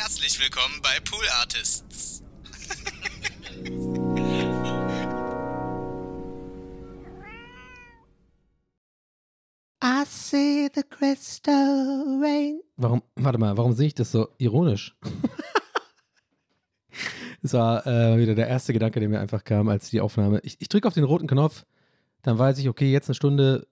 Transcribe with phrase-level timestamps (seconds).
[0.00, 2.22] Herzlich willkommen bei Pool Artists.
[9.82, 12.60] I see the crystal rain.
[12.76, 14.96] Warum, warte mal, warum sehe ich das so ironisch?
[17.42, 20.38] das war äh, wieder der erste Gedanke, der mir einfach kam, als die Aufnahme.
[20.44, 21.64] Ich, ich drücke auf den roten Knopf,
[22.22, 23.66] dann weiß ich, okay, jetzt eine Stunde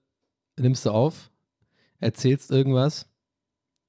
[0.57, 1.31] nimmst du auf,
[1.99, 3.07] erzählst irgendwas.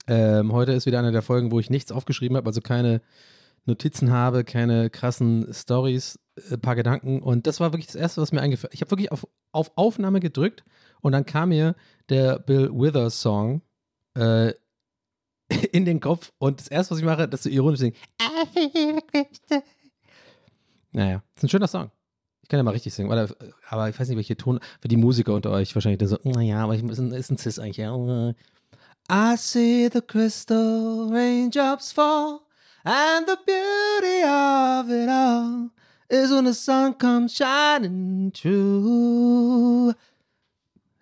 [0.09, 3.03] Ähm, heute ist wieder eine der Folgen, wo ich nichts aufgeschrieben habe, also keine
[3.67, 7.21] Notizen habe, keine krassen Stories, ein äh, paar Gedanken.
[7.21, 8.73] Und das war wirklich das Erste, was mir eingefallen.
[8.73, 10.65] Ich habe wirklich auf, auf Aufnahme gedrückt
[11.03, 11.77] und dann kam mir
[12.09, 13.61] der Bill Withers Song
[14.17, 14.55] äh,
[15.73, 16.33] in den Kopf.
[16.39, 17.97] Und das Erste, was ich mache, das so ironisch singen.
[20.91, 21.91] Naja, ist ein schöner Song.
[22.43, 23.29] Ich kann ja mal richtig singen, oder,
[23.69, 26.75] aber ich weiß nicht, welche Ton, für die Musiker unter euch wahrscheinlich so, naja, aber
[26.75, 27.95] ich, ist, ein, ist ein Cis eigentlich, ja.
[29.11, 32.43] I see the crystal raindrops fall
[32.85, 35.71] and the beauty of it all
[36.11, 39.95] is when the sun comes shining through.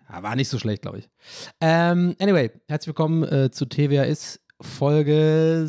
[0.09, 1.09] War nicht so schlecht, glaube ich.
[1.61, 5.69] Ähm, anyway, herzlich willkommen äh, zu TWAS Folge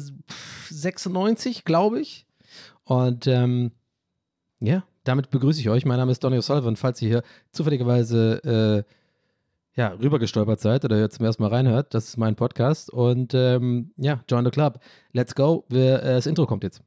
[0.69, 2.27] 96, glaube ich.
[2.83, 3.71] Und ähm,
[4.59, 5.85] ja, damit begrüße ich euch.
[5.85, 6.75] Mein Name ist Donny O'Sullivan.
[6.75, 8.93] Falls ihr hier zufälligerweise äh,
[9.77, 12.89] ja, rübergestolpert seid oder jetzt zum ersten Mal reinhört, das ist mein Podcast.
[12.91, 14.79] Und ähm, ja, join the club.
[15.13, 15.65] Let's go.
[15.69, 16.81] Wir, äh, das Intro kommt jetzt.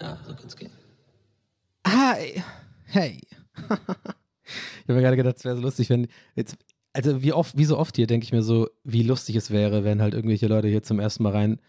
[0.00, 0.72] Ja, so kann es gehen.
[1.84, 2.42] Hi.
[2.84, 3.20] Hey.
[4.86, 6.06] ich habe mir gerade gedacht, es wäre so lustig, wenn
[6.36, 6.56] jetzt,
[6.92, 9.82] also wie oft, wie so oft hier denke ich mir so, wie lustig es wäre,
[9.82, 11.60] wenn halt irgendwelche Leute hier zum ersten Mal rein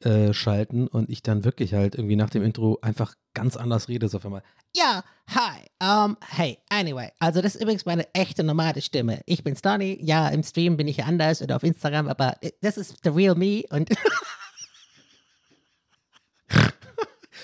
[0.00, 4.08] äh, schalten und ich dann wirklich halt irgendwie nach dem Intro einfach ganz anders rede,
[4.08, 4.42] so auf einmal.
[4.74, 9.20] Ja, hi, um, hey, anyway, also das ist übrigens meine echte normale Stimme.
[9.26, 12.96] Ich bin Stoney, ja, im Stream bin ich anders oder auf Instagram, aber das ist
[13.04, 13.88] the real me und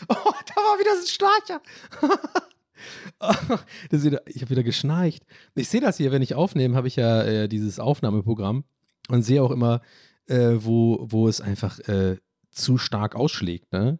[0.09, 1.61] Oh, da war wieder so ein
[3.91, 4.21] Schnarcher.
[4.27, 5.25] ich habe wieder geschnarcht.
[5.55, 8.65] Ich sehe das hier, wenn ich aufnehme, habe ich ja äh, dieses Aufnahmeprogramm
[9.09, 9.81] und sehe auch immer,
[10.27, 12.17] äh, wo, wo es einfach äh,
[12.51, 13.73] zu stark ausschlägt.
[13.73, 13.99] Ne?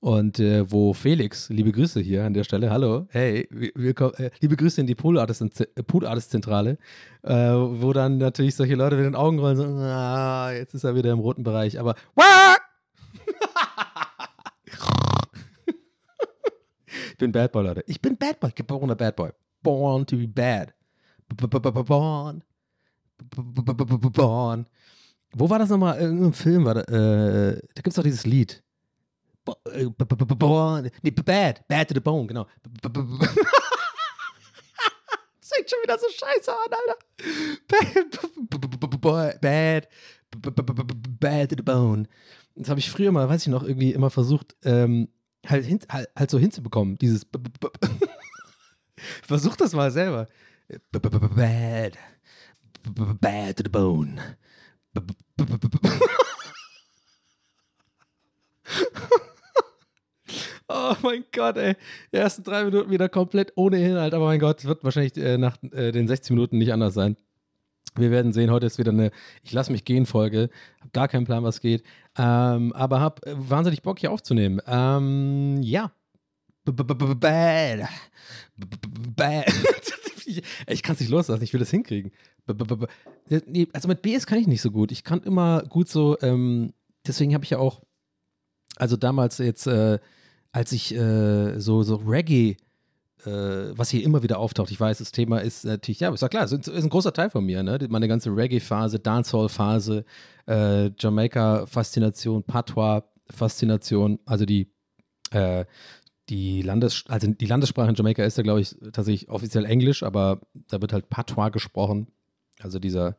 [0.00, 4.56] Und äh, wo Felix, liebe Grüße hier an der Stelle, hallo, hey, willkommen, äh, liebe
[4.56, 5.44] Grüße in die Pool Artist,
[5.86, 10.74] Pool Artist äh, wo dann natürlich solche Leute mit den Augen rollen, so, ah, jetzt
[10.74, 11.96] ist er wieder im roten Bereich, aber
[17.20, 17.84] bin Bad Boy, Leute.
[17.86, 19.30] Ich bin Bad Boy, geborener Bad Boy.
[19.62, 20.74] Born to be bad.
[21.28, 22.42] Born.
[24.12, 24.66] Born.
[25.32, 25.98] Wo war das nochmal?
[25.98, 28.62] In irgendeinem Film war da, äh, da gibt es doch dieses Lied.
[31.02, 31.68] Nee, bad.
[31.68, 32.46] Bad to the bone, genau.
[32.82, 32.92] Das
[35.42, 36.98] fängt schon wieder so scheiße an, Alter.
[37.68, 38.18] Bad.
[41.20, 42.08] Bad to the bone.
[42.54, 45.08] Das habe ich früher mal, weiß ich noch, irgendwie immer versucht, ähm,
[45.46, 46.96] halt, hin, halt, halt so hinzubekommen.
[46.96, 47.26] Dieses.
[49.26, 50.28] Versuch das mal selber.
[50.92, 51.98] Bad.
[53.20, 54.20] Bad to the bone.
[60.72, 61.74] Oh mein Gott, ey.
[62.12, 65.56] Die ersten drei Minuten wieder komplett ohne Inhalt, aber mein Gott, wird wahrscheinlich äh, nach
[65.72, 67.16] äh, den 16 Minuten nicht anders sein.
[67.96, 69.10] Wir werden sehen, heute ist wieder eine
[69.42, 70.48] Ich lasse mich gehen Folge.
[70.80, 71.82] Hab gar keinen Plan, was geht.
[72.18, 74.60] Ähm, aber hab äh, wahnsinnig Bock hier aufzunehmen.
[74.66, 75.92] Ähm, ja.
[80.68, 82.12] Ich kann es nicht loslassen, ich will das hinkriegen.
[82.46, 84.92] Also mit BS kann ich nicht so gut.
[84.92, 86.72] Ich kann immer gut so, ähm,
[87.06, 87.82] deswegen habe ich ja auch,
[88.76, 89.98] also damals jetzt, äh,
[90.52, 92.56] als ich äh, so, so Reggae,
[93.24, 96.44] was hier immer wieder auftaucht, ich weiß, das Thema ist natürlich, ja, ist ja klar,
[96.44, 97.78] ist, ist ein großer Teil von mir, ne?
[97.90, 100.04] Meine ganze Reggae-Phase, Dancehall-Phase,
[100.46, 104.72] äh, Jamaika-Faszination, Patois-Faszination, also die,
[105.32, 105.64] äh,
[106.28, 110.40] die Landes also die Landessprache in Jamaika ist ja, glaube ich, tatsächlich offiziell Englisch, aber
[110.68, 112.06] da wird halt Patois gesprochen.
[112.60, 113.16] Also dieser,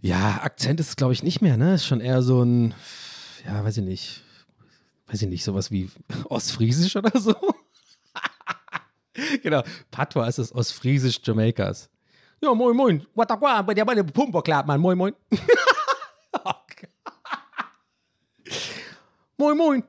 [0.00, 1.74] ja, Akzent ist es, glaube ich, nicht mehr, ne?
[1.74, 2.74] Ist schon eher so ein,
[3.44, 4.22] ja, weiß ich nicht,
[5.08, 5.90] weiß ich nicht, sowas wie
[6.28, 7.34] Ostfriesisch oder so.
[9.42, 11.90] genau, Patois ist das Ostfriesisch Jamaikas.
[12.40, 13.06] Ja, moin, moin.
[13.14, 14.80] Watagua, bei der bei der Pumperklapp, Mann.
[14.80, 15.14] Moin, moin.
[19.36, 19.84] moin, moin.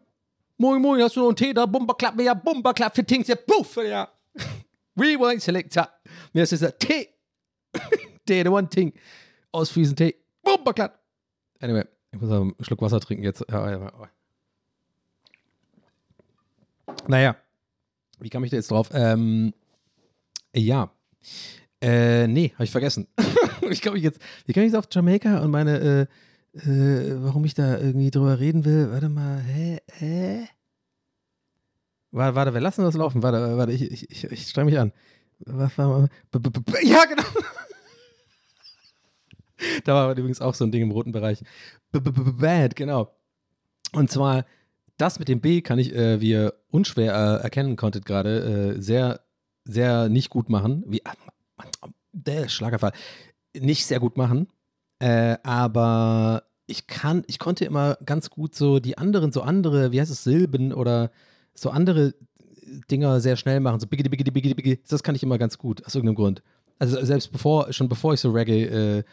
[0.57, 1.65] Moin, moin, hast du noch einen Tee da?
[1.65, 4.07] Bumperklapp, ja, Bumperklapp für Tings, ja, puff, ja.
[4.95, 5.89] Rewind Selector.
[6.31, 7.09] Mir ist dieser Tee.
[8.25, 8.93] Tee, the one thing.
[9.51, 10.15] Ostfriesen Tee.
[10.43, 10.99] Bumperklapp.
[11.59, 13.43] Anyway, Ich muss einen Schluck Wasser trinken jetzt.
[13.49, 14.09] Ja, ja, ja.
[17.07, 17.35] Naja,
[18.23, 18.89] wie kam ich da jetzt drauf?
[18.93, 19.53] Ähm,
[20.55, 20.91] ja.
[21.81, 23.07] Äh, nee, habe ich vergessen.
[23.69, 26.07] ich glaube, jetzt, wie komme ich jetzt auf Jamaika und meine,
[26.55, 28.91] äh, äh, warum ich da irgendwie drüber reden will?
[28.91, 30.47] Warte mal, hä, hä?
[32.11, 33.23] Warte, warte, wir lassen das laufen.
[33.23, 34.93] Warte, warte, ich, ich, ich, ich streng mich an.
[35.45, 37.23] Ja, genau.
[39.83, 41.43] da war übrigens auch so ein Ding im roten Bereich.
[41.91, 43.13] Bad, genau.
[43.93, 44.45] Und zwar,
[44.97, 48.81] das mit dem B kann ich, äh, wie ihr unschwer äh, erkennen konntet gerade, äh,
[48.81, 49.21] sehr,
[49.65, 50.83] sehr nicht gut machen.
[50.87, 51.01] Wie,
[52.11, 52.93] der Schlagerfall.
[53.57, 54.47] Nicht sehr gut machen.
[54.99, 59.99] Äh, aber ich kann, ich konnte immer ganz gut so die anderen, so andere, wie
[59.99, 61.11] heißt es, Silben oder
[61.53, 62.13] so andere
[62.89, 63.79] Dinger sehr schnell machen.
[63.79, 64.83] So biggity, biggity, biggity, biggity.
[64.87, 66.43] Das kann ich immer ganz gut, aus irgendeinem Grund.
[66.79, 69.03] Also selbst bevor, schon bevor ich so Reggae äh,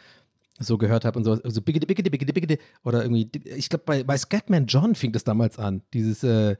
[0.61, 2.59] so gehört habe und so, so biggity, biggity, biggity, biggity.
[2.83, 5.81] Oder irgendwie, ich glaube, bei, bei Scatman John fing das damals an.
[5.93, 6.55] Dieses äh,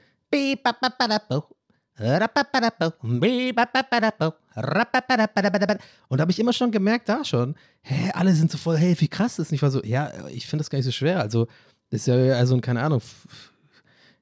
[6.08, 8.96] und da habe ich immer schon gemerkt, da schon, hä, alle sind so voll, hey,
[9.00, 9.52] wie krass ist.
[9.52, 11.20] Und ich war so, ja, ich finde das gar nicht so schwer.
[11.20, 11.48] Also,
[11.90, 13.02] das ist ja also, keine Ahnung,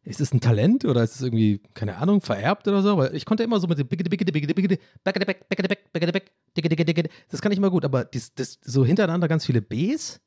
[0.03, 2.97] ist es ein Talent oder ist es irgendwie, keine Ahnung, vererbt oder so?
[2.97, 3.87] Weil ich konnte immer so mit dem
[7.29, 10.19] das kann ich immer gut, aber das, das, so hintereinander ganz viele Bs.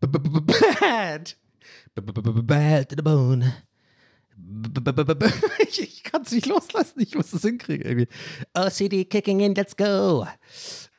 [0.00, 1.36] Bad.
[1.94, 3.52] Bad to the bone.
[5.68, 8.08] Ich, ich kann es nicht loslassen, ich muss das hinkriegen irgendwie.
[8.54, 10.26] OCD kicking in, let's go.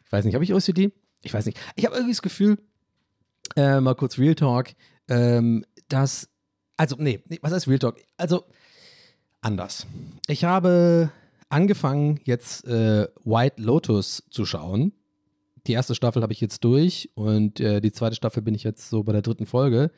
[0.06, 0.92] Ich weiß nicht, habe ich OCD?
[1.22, 1.60] Ich weiß nicht.
[1.76, 2.58] Ich habe irgendwie das Gefühl,
[3.56, 4.70] äh, mal kurz Real Talk,
[5.10, 6.30] ähm, dass,
[6.78, 7.98] also, nee, nee, was heißt Real Talk?
[8.18, 8.46] Also,
[9.42, 9.86] anders.
[10.28, 11.12] Ich habe
[11.54, 14.94] angefangen, jetzt äh, White Lotus zu schauen.
[15.68, 18.90] Die erste Staffel habe ich jetzt durch und äh, die zweite Staffel bin ich jetzt
[18.90, 19.92] so bei der dritten Folge.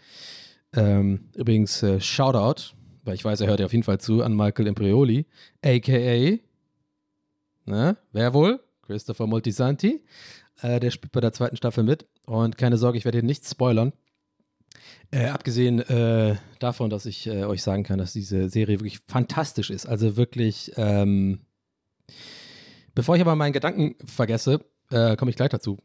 [0.74, 2.76] Ähm, übrigens, äh, Shoutout
[3.06, 5.26] weil ich weiß, er hört ja auf jeden Fall zu, an Michael Imprioli,
[5.64, 6.40] a.k.a.
[7.68, 8.60] Ne, wer wohl?
[8.82, 10.04] Christopher Multisanti.
[10.62, 12.06] Äh, der spielt bei der zweiten Staffel mit.
[12.26, 13.94] Und keine Sorge, ich werde hier nichts spoilern.
[15.12, 19.70] Äh, abgesehen äh, davon, dass ich äh, euch sagen kann, dass diese Serie wirklich fantastisch
[19.70, 19.86] ist.
[19.86, 21.40] Also wirklich, ähm,
[22.94, 25.78] bevor ich aber meinen Gedanken vergesse, äh, komme ich gleich dazu,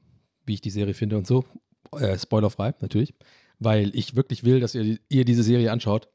[0.46, 1.44] wie ich die Serie finde und so.
[1.92, 3.14] Äh, spoilerfrei, natürlich.
[3.58, 6.08] Weil ich wirklich will, dass ihr, ihr diese Serie anschaut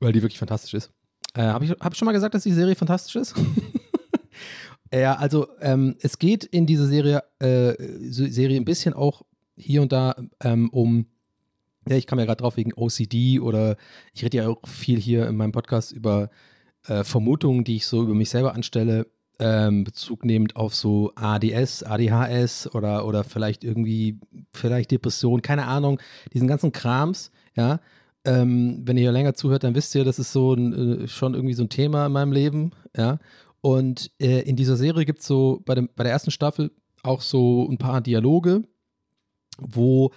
[0.00, 0.92] weil die wirklich fantastisch ist.
[1.34, 3.34] Äh, Habe ich, hab ich schon mal gesagt, dass die Serie fantastisch ist?
[4.92, 9.22] ja, also ähm, es geht in dieser Serie, Serie ein bisschen auch
[9.56, 11.06] hier und da ähm, um,
[11.88, 13.76] ja, ich kam ja gerade drauf wegen OCD oder
[14.12, 16.30] ich rede ja auch viel hier in meinem Podcast über
[16.86, 19.06] äh, Vermutungen, die ich so über mich selber anstelle,
[19.38, 20.22] ähm, Bezug
[20.54, 24.18] auf so ADS, ADHS oder, oder vielleicht irgendwie,
[24.50, 26.00] vielleicht Depression, keine Ahnung,
[26.32, 27.80] diesen ganzen Krams, ja,
[28.24, 31.54] ähm, wenn ihr länger zuhört, dann wisst ihr, das ist so ein, äh, schon irgendwie
[31.54, 33.18] so ein Thema in meinem Leben, ja.
[33.60, 36.70] Und äh, in dieser Serie gibt es so bei, dem, bei der ersten Staffel
[37.02, 38.62] auch so ein paar Dialoge,
[39.58, 40.12] wo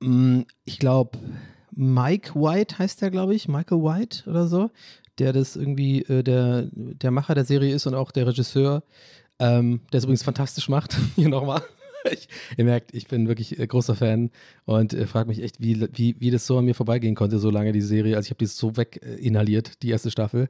[0.00, 1.18] ich glaube,
[1.72, 4.70] Mike White heißt der, glaube ich, Michael White oder so,
[5.18, 8.82] der das irgendwie äh, der, der Macher der Serie ist und auch der Regisseur,
[9.38, 10.96] ähm, der es übrigens fantastisch macht.
[11.16, 11.62] Hier nochmal.
[12.10, 14.30] ich, ihr merkt, ich bin wirklich äh, großer Fan
[14.64, 17.50] und äh, frage mich echt, wie, wie, wie das so an mir vorbeigehen konnte, so
[17.50, 18.16] lange die Serie.
[18.16, 20.48] Also ich habe die so weg äh, inhaliert, die erste Staffel.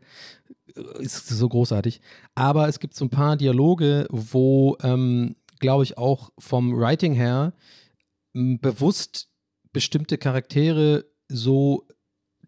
[0.76, 2.00] Äh, ist so großartig.
[2.34, 7.52] Aber es gibt so ein paar Dialoge, wo, ähm, glaube ich, auch vom Writing her
[8.32, 9.29] bewusst
[9.72, 11.86] bestimmte Charaktere so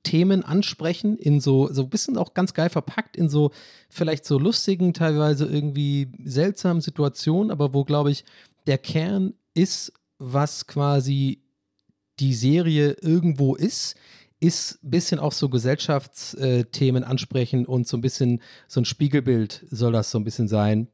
[0.02, 3.52] Themen ansprechen, in so, so ein bisschen auch ganz geil verpackt, in so
[3.88, 8.25] vielleicht so lustigen, teilweise irgendwie seltsamen Situationen, aber wo, glaube ich,
[8.67, 11.43] der Kern ist, was quasi
[12.19, 13.97] die Serie irgendwo ist,
[14.41, 19.93] ist ein bisschen auch so Gesellschaftsthemen ansprechen und so ein bisschen so ein Spiegelbild soll
[19.93, 20.88] das so ein bisschen sein.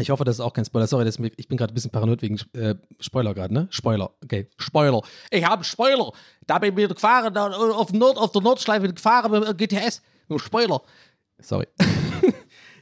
[0.00, 0.86] Ich hoffe, das ist auch kein Spoiler.
[0.86, 3.66] Sorry, mir, ich bin gerade ein bisschen paranoid wegen äh, Spoiler gerade, ne?
[3.70, 4.10] Spoiler.
[4.22, 5.02] Okay, Spoiler.
[5.30, 6.12] Ich habe Spoiler.
[6.46, 10.02] Da bin ich gefahren, da, auf, Nord, auf der Nordschleife gefahren mit GTS.
[10.36, 10.82] Spoiler.
[11.40, 11.66] Sorry.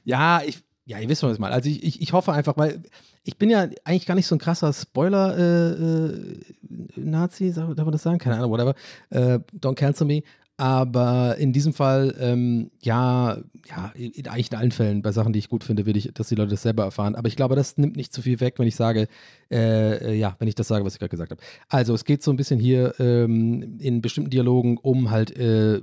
[0.05, 1.55] ja, ich, ja, ihr wisst schon, was meine.
[1.55, 2.83] Also ich, ich, ich hoffe einfach, weil
[3.23, 8.03] ich bin ja eigentlich gar nicht so ein krasser Spoiler-Nazi, äh, äh, darf man das
[8.03, 8.19] sagen?
[8.19, 8.75] Keine Ahnung, whatever.
[9.11, 10.23] Äh, don't cancel me.
[10.61, 13.38] Aber in diesem Fall, ähm, ja,
[13.69, 16.31] ja, in, eigentlich in allen Fällen, bei Sachen, die ich gut finde, will ich, dass
[16.31, 17.15] die Leute das selber erfahren.
[17.15, 19.07] Aber ich glaube, das nimmt nicht zu viel weg, wenn ich sage,
[19.53, 21.41] äh, ja, wenn ich das sage, was ich gerade gesagt habe.
[21.69, 25.81] Also, es geht so ein bisschen hier ähm, in bestimmten Dialogen um halt äh,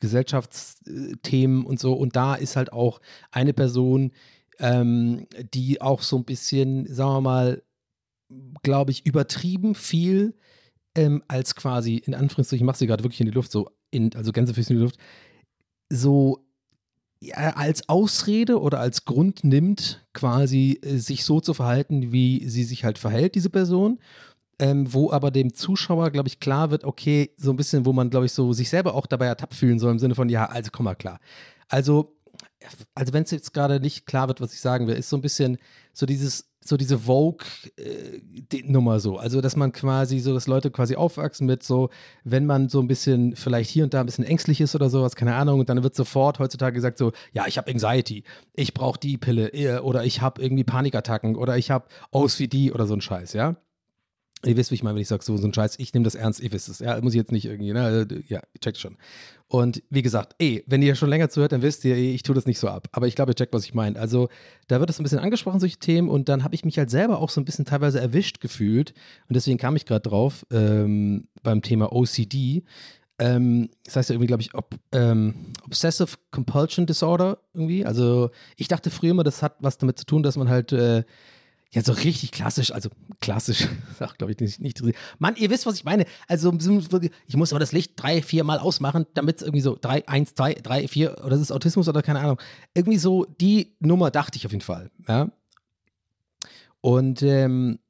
[0.00, 1.92] Gesellschaftsthemen und so.
[1.92, 4.10] Und da ist halt auch eine Person,
[4.58, 7.62] ähm, die auch so ein bisschen, sagen wir mal,
[8.64, 10.34] glaube ich, übertrieben viel
[10.98, 14.12] ähm, als quasi, in Anführungszeichen, ich mache sie gerade wirklich in die Luft, so, in,
[14.14, 14.98] also Gänsefüßchen in die Luft,
[15.90, 16.44] so
[17.20, 22.64] ja, als Ausrede oder als Grund nimmt, quasi äh, sich so zu verhalten, wie sie
[22.64, 23.98] sich halt verhält, diese Person.
[24.60, 28.10] Ähm, wo aber dem Zuschauer, glaube ich, klar wird, okay, so ein bisschen, wo man,
[28.10, 30.70] glaube ich, so sich selber auch dabei ertappt fühlen soll, im Sinne von, ja, also
[30.72, 31.20] komm mal klar.
[31.68, 32.16] Also,
[32.92, 35.22] also wenn es jetzt gerade nicht klar wird, was ich sagen will, ist so ein
[35.22, 35.58] bisschen
[35.92, 39.16] so dieses, so diese Vogue-Nummer äh, so.
[39.16, 41.90] Also, dass man quasi so, dass Leute quasi aufwachsen mit so,
[42.24, 45.16] wenn man so ein bisschen vielleicht hier und da ein bisschen ängstlich ist oder sowas,
[45.16, 48.98] keine Ahnung, und dann wird sofort heutzutage gesagt so, ja, ich habe Anxiety, ich brauche
[48.98, 53.00] die Pille äh, oder ich habe irgendwie Panikattacken oder ich habe OCD oder so ein
[53.00, 53.56] Scheiß, ja.
[54.44, 56.14] Ihr wisst, wie ich meine, wenn ich sage, so, so ein Scheiß, ich nehme das
[56.14, 56.78] ernst, ihr wisst es.
[56.78, 57.82] Ja, muss ich jetzt nicht irgendwie, ne?
[57.82, 58.96] Also, ja, checkt schon.
[59.48, 62.36] Und wie gesagt, ey, wenn ihr schon länger zuhört, dann wisst ihr, ey, ich tue
[62.36, 62.88] das nicht so ab.
[62.92, 63.98] Aber ich glaube, ihr checkt, was ich meine.
[63.98, 64.28] Also,
[64.68, 66.08] da wird es ein bisschen angesprochen, solche Themen.
[66.08, 68.94] Und dann habe ich mich halt selber auch so ein bisschen teilweise erwischt gefühlt.
[69.28, 72.62] Und deswegen kam ich gerade drauf ähm, beim Thema OCD.
[73.18, 77.84] Ähm, das heißt ja irgendwie, glaube ich, ob, ähm, Obsessive Compulsion Disorder irgendwie.
[77.84, 80.72] Also, ich dachte früher immer, das hat was damit zu tun, dass man halt.
[80.72, 81.02] Äh,
[81.70, 82.88] ja, so richtig klassisch, also
[83.20, 84.82] klassisch, sag glaube ich nicht, nicht.
[85.18, 86.06] Mann, ihr wisst, was ich meine.
[86.26, 86.52] Also,
[87.26, 90.34] ich muss aber das Licht drei, vier Mal ausmachen, damit es irgendwie so drei, eins,
[90.34, 92.40] zwei, drei, vier, oder das ist Autismus oder keine Ahnung.
[92.74, 95.30] Irgendwie so die Nummer dachte ich auf jeden Fall, ja.
[96.80, 97.80] Und, ähm,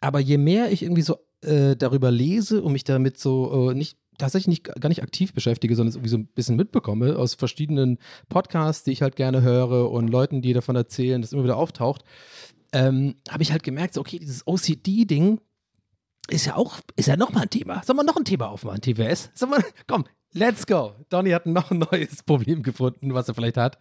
[0.00, 3.96] aber je mehr ich irgendwie so äh, darüber lese und mich damit so äh, nicht
[4.18, 7.98] tatsächlich nicht, gar nicht aktiv beschäftige, sondern es irgendwie so ein bisschen mitbekomme aus verschiedenen
[8.28, 12.04] Podcasts, die ich halt gerne höre und Leuten, die davon erzählen, das immer wieder auftaucht,
[12.74, 15.40] ähm, habe ich halt gemerkt, so, okay, dieses OCD-Ding
[16.28, 17.82] ist ja auch, ist ja nochmal ein Thema.
[17.84, 19.30] Sollen wir noch ein Thema aufmachen, TWS?
[19.34, 20.94] Sollen wir, komm, let's go.
[21.08, 23.78] Donny hat noch ein neues Problem gefunden, was er vielleicht hat.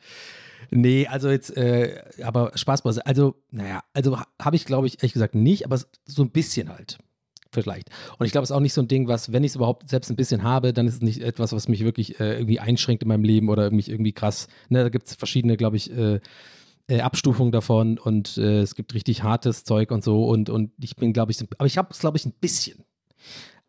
[0.69, 3.07] Nee, also jetzt, äh, aber Spaß beiseite.
[3.07, 6.99] Also, naja, also habe ich, glaube ich, ehrlich gesagt nicht, aber so ein bisschen halt.
[7.51, 7.89] Vielleicht.
[8.17, 9.87] Und ich glaube, es ist auch nicht so ein Ding, was, wenn ich es überhaupt
[9.87, 13.03] selbst ein bisschen habe, dann ist es nicht etwas, was mich wirklich äh, irgendwie einschränkt
[13.03, 14.47] in meinem Leben oder mich irgendwie krass.
[14.69, 16.19] Ne, da gibt es verschiedene, glaube ich, äh,
[16.87, 20.95] äh, Abstufung davon und äh, es gibt richtig hartes Zeug und so und, und ich
[20.95, 22.83] bin, glaube ich, aber ich habe es, glaube ich, ein bisschen.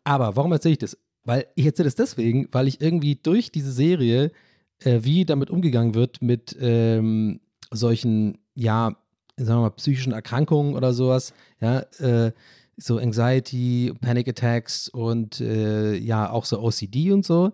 [0.03, 0.97] Aber warum erzähle ich das?
[1.23, 4.31] Weil ich erzähle das deswegen, weil ich irgendwie durch diese Serie,
[4.79, 7.39] äh, wie damit umgegangen wird mit ähm,
[7.71, 8.95] solchen, ja,
[9.37, 12.31] sagen wir mal, psychischen Erkrankungen oder sowas, ja, äh,
[12.77, 17.53] so Anxiety, Panic Attacks und äh, ja, auch so OCD und so,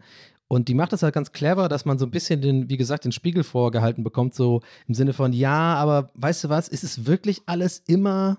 [0.52, 3.06] und die macht das halt ganz clever, dass man so ein bisschen den, wie gesagt,
[3.06, 7.06] den Spiegel vorgehalten bekommt, so im Sinne von, ja, aber weißt du was, ist es
[7.06, 8.38] wirklich alles immer,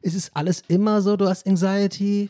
[0.00, 2.28] ist es alles immer so, du hast Anxiety?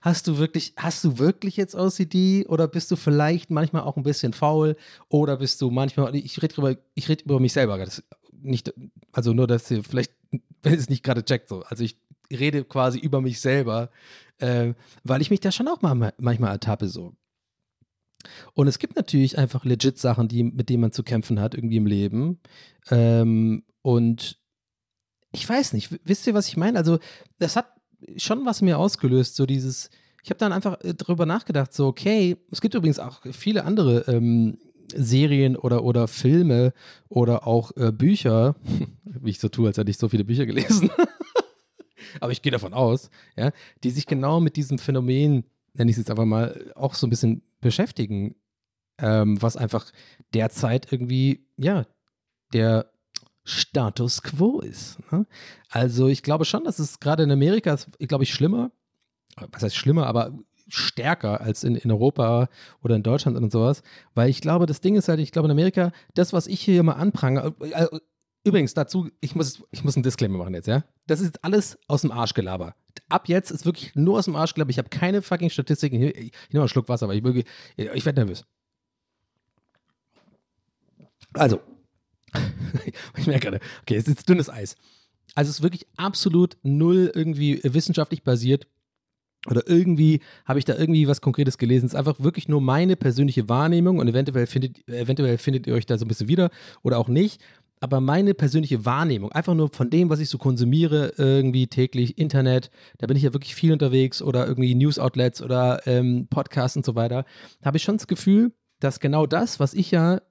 [0.00, 4.04] Hast du wirklich, hast du wirklich jetzt OCD oder bist du vielleicht manchmal auch ein
[4.04, 4.74] bisschen faul
[5.10, 8.02] oder bist du manchmal, ich rede über, ich rede über mich selber, das
[8.40, 8.72] nicht,
[9.12, 10.12] also nur, dass ihr vielleicht,
[10.62, 11.98] wenn es nicht gerade checkt, so, also ich
[12.30, 13.90] rede quasi über mich selber,
[14.38, 14.72] äh,
[15.04, 17.12] weil ich mich da schon auch mal, manchmal ertappe, so.
[18.54, 21.76] Und es gibt natürlich einfach legit Sachen, die, mit denen man zu kämpfen hat, irgendwie
[21.76, 22.40] im Leben.
[22.90, 24.38] Ähm, und
[25.32, 26.78] ich weiß nicht, wisst ihr, was ich meine?
[26.78, 26.98] Also,
[27.38, 27.66] das hat
[28.16, 29.90] schon was mir ausgelöst, so dieses.
[30.24, 34.04] Ich habe dann einfach äh, darüber nachgedacht, so, okay, es gibt übrigens auch viele andere
[34.06, 34.58] ähm,
[34.94, 36.72] Serien oder, oder Filme
[37.08, 38.54] oder auch äh, Bücher,
[39.04, 40.90] wie ich so tue, als hätte ich so viele Bücher gelesen.
[42.20, 43.52] Aber ich gehe davon aus, ja,
[43.82, 47.10] die sich genau mit diesem Phänomen, nenne ich es jetzt einfach mal, auch so ein
[47.10, 48.34] bisschen beschäftigen,
[48.98, 49.90] ähm, was einfach
[50.34, 51.86] derzeit irgendwie, ja,
[52.52, 52.90] der
[53.44, 54.98] Status quo ist.
[55.10, 55.26] Ne?
[55.68, 58.70] Also ich glaube schon, dass es gerade in Amerika, glaube ich, schlimmer,
[59.50, 60.32] was heißt schlimmer, aber
[60.68, 62.48] stärker als in, in Europa
[62.82, 63.82] oder in Deutschland und sowas,
[64.14, 66.82] weil ich glaube, das Ding ist halt, ich glaube in Amerika, das, was ich hier
[66.82, 67.86] mal anprange, äh,
[68.44, 72.02] übrigens dazu, ich muss, ich muss einen Disclaimer machen jetzt, ja, das ist alles aus
[72.02, 72.74] dem Arschgelaber
[73.12, 76.02] ab jetzt ist wirklich nur aus dem Arsch glaube Ich habe keine fucking Statistiken.
[76.02, 77.22] Ich, ich nehme einen Schluck Wasser, aber ich,
[77.76, 78.44] ich werde nervös.
[81.34, 81.60] Also,
[83.16, 84.76] ich merke gerade, okay, es ist dünnes Eis.
[85.34, 88.66] Also es ist wirklich absolut null irgendwie wissenschaftlich basiert
[89.48, 91.86] oder irgendwie habe ich da irgendwie was Konkretes gelesen.
[91.86, 95.86] Es ist einfach wirklich nur meine persönliche Wahrnehmung und eventuell findet, eventuell findet ihr euch
[95.86, 96.50] da so ein bisschen wieder
[96.82, 97.40] oder auch nicht
[97.82, 102.70] aber meine persönliche Wahrnehmung, einfach nur von dem, was ich so konsumiere, irgendwie täglich, Internet,
[102.98, 106.94] da bin ich ja wirklich viel unterwegs oder irgendwie News-Outlets oder ähm, Podcasts und so
[106.94, 107.24] weiter,
[107.64, 110.22] habe ich schon das Gefühl, dass genau das, was ich ja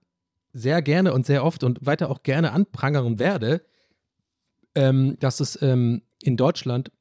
[0.53, 3.65] sehr gerne und sehr oft und weiter auch gerne anprangern werde,
[4.73, 6.93] ähm, dass es ähm, in Deutschland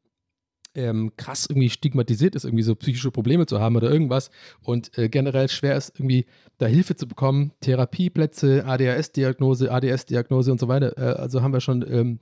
[0.75, 4.31] ähm, krass irgendwie stigmatisiert ist, irgendwie so psychische Probleme zu haben oder irgendwas
[4.63, 6.27] und äh, generell schwer ist, irgendwie
[6.59, 10.97] da Hilfe zu bekommen, Therapieplätze, ADHS-Diagnose, ADS-Diagnose und so weiter.
[10.97, 12.21] Äh, also haben wir schon ähm,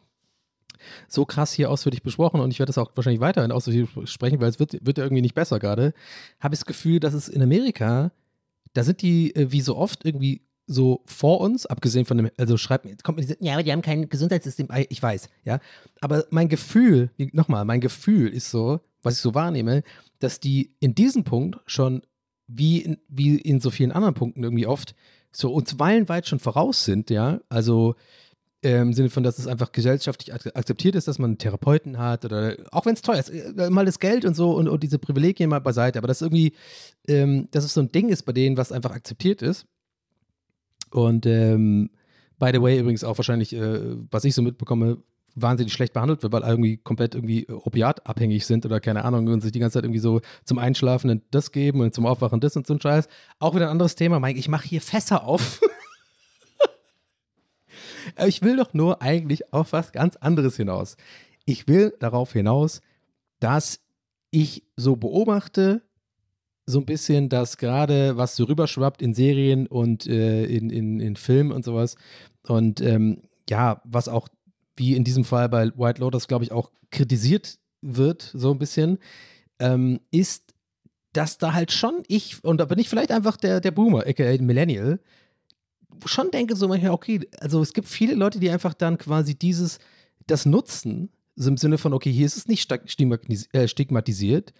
[1.08, 4.48] so krass hier ausführlich besprochen und ich werde das auch wahrscheinlich weiterhin ausführlich sprechen, weil
[4.48, 5.92] es wird, wird ja irgendwie nicht besser gerade,
[6.40, 8.12] habe ich das Gefühl, dass es in Amerika,
[8.72, 12.56] da sind die äh, wie so oft irgendwie so vor uns, abgesehen von dem, also
[12.56, 15.58] schreibt mir, kommt mir, ja, aber die haben kein Gesundheitssystem, ich weiß, ja.
[16.00, 19.82] Aber mein Gefühl, nochmal, mein Gefühl ist so, was ich so wahrnehme,
[20.18, 22.02] dass die in diesem Punkt schon,
[22.46, 24.94] wie in, wie in so vielen anderen Punkten irgendwie oft,
[25.32, 27.40] so uns meilenweit schon voraus sind, ja.
[27.48, 27.96] Also
[28.60, 32.56] im Sinne von, dass es einfach gesellschaftlich akzeptiert ist, dass man einen Therapeuten hat oder
[32.72, 35.48] auch wenn es teuer ist, äh, mal das Geld und so und, und diese Privilegien
[35.48, 36.54] mal beiseite, aber dass irgendwie,
[37.06, 39.64] ähm, dass es so ein Ding ist bei denen, was einfach akzeptiert ist.
[40.90, 41.90] Und ähm,
[42.38, 44.98] by the way, übrigens auch wahrscheinlich, äh, was ich so mitbekomme,
[45.34, 49.52] wahnsinnig schlecht behandelt wird, weil irgendwie komplett irgendwie opiatabhängig sind oder keine Ahnung und sich
[49.52, 52.74] die ganze Zeit irgendwie so zum Einschlafen das geben und zum Aufwachen das und so
[52.74, 53.08] ein Scheiß.
[53.38, 55.60] Auch wieder ein anderes Thema, Mike, ich mache hier Fässer auf.
[58.26, 60.96] ich will doch nur eigentlich auf was ganz anderes hinaus.
[61.44, 62.80] Ich will darauf hinaus,
[63.40, 63.80] dass
[64.30, 65.82] ich so beobachte,
[66.68, 71.16] so ein bisschen, dass gerade was so rüberschwappt in Serien und äh, in, in, in
[71.16, 71.96] Filmen und sowas.
[72.46, 74.28] Und ähm, ja, was auch
[74.76, 78.98] wie in diesem Fall bei White Lotus, glaube ich, auch kritisiert wird, so ein bisschen,
[79.58, 80.54] ähm, ist,
[81.14, 84.36] dass da halt schon ich, und da bin ich vielleicht einfach der, der Boomer, aka
[84.38, 85.00] Millennial,
[86.04, 89.78] schon denke so manchmal, okay, also es gibt viele Leute, die einfach dann quasi dieses,
[90.26, 94.52] das nutzen, so im Sinne von, okay, hier ist es nicht äh, stigmatisiert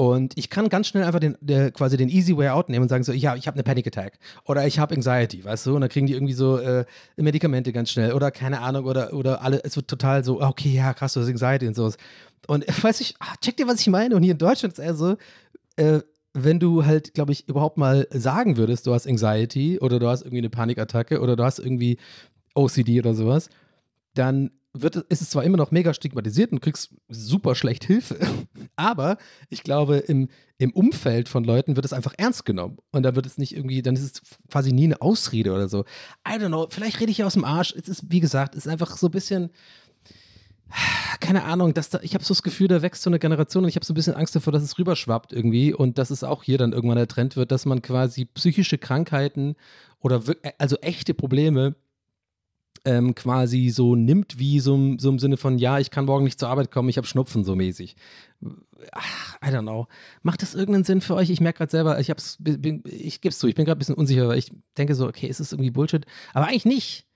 [0.00, 2.88] und ich kann ganz schnell einfach den, der, quasi den easy way out nehmen und
[2.88, 5.74] sagen so, ja, ich habe eine Panic Attack oder ich habe Anxiety, weißt du?
[5.74, 6.84] Und dann kriegen die irgendwie so äh,
[7.16, 10.94] Medikamente ganz schnell oder keine Ahnung oder, oder alle, es wird total so, okay, ja,
[10.94, 11.96] krass, du hast Anxiety und sowas.
[12.46, 14.14] Und weiß ich, ach, check dir, was ich meine.
[14.14, 15.16] Und hier in Deutschland ist eher so,
[15.74, 15.98] äh,
[16.32, 20.20] wenn du halt, glaube ich, überhaupt mal sagen würdest, du hast Anxiety oder du hast
[20.20, 21.98] irgendwie eine Panikattacke oder du hast irgendwie
[22.54, 23.50] OCD oder sowas,
[24.14, 28.18] dann wird, ist es zwar immer noch mega stigmatisiert und kriegst super schlecht Hilfe,
[28.76, 32.78] aber ich glaube, im, im Umfeld von Leuten wird es einfach ernst genommen.
[32.92, 35.84] Und dann wird es nicht irgendwie, dann ist es quasi nie eine Ausrede oder so.
[36.26, 37.74] I don't know, vielleicht rede ich aus dem Arsch.
[37.76, 39.50] Es ist, wie gesagt, es ist einfach so ein bisschen,
[41.20, 43.68] keine Ahnung, dass da, ich habe so das Gefühl, da wächst so eine Generation und
[43.68, 46.42] ich habe so ein bisschen Angst davor, dass es rüberschwappt irgendwie und dass es auch
[46.42, 49.56] hier dann irgendwann der Trend wird, dass man quasi psychische Krankheiten
[50.00, 50.22] oder
[50.58, 51.74] also echte Probleme
[52.84, 56.38] ähm, quasi so nimmt, wie so, so im Sinne von, ja, ich kann morgen nicht
[56.38, 57.96] zur Arbeit kommen, ich habe Schnupfen so mäßig.
[58.92, 59.86] Ach, I don't know.
[60.22, 61.30] Macht das irgendeinen Sinn für euch?
[61.30, 64.28] Ich merke gerade selber, ich ich gebe es zu, ich bin gerade ein bisschen unsicher,
[64.28, 66.06] weil ich denke so, okay, ist das irgendwie Bullshit?
[66.32, 67.06] Aber eigentlich nicht.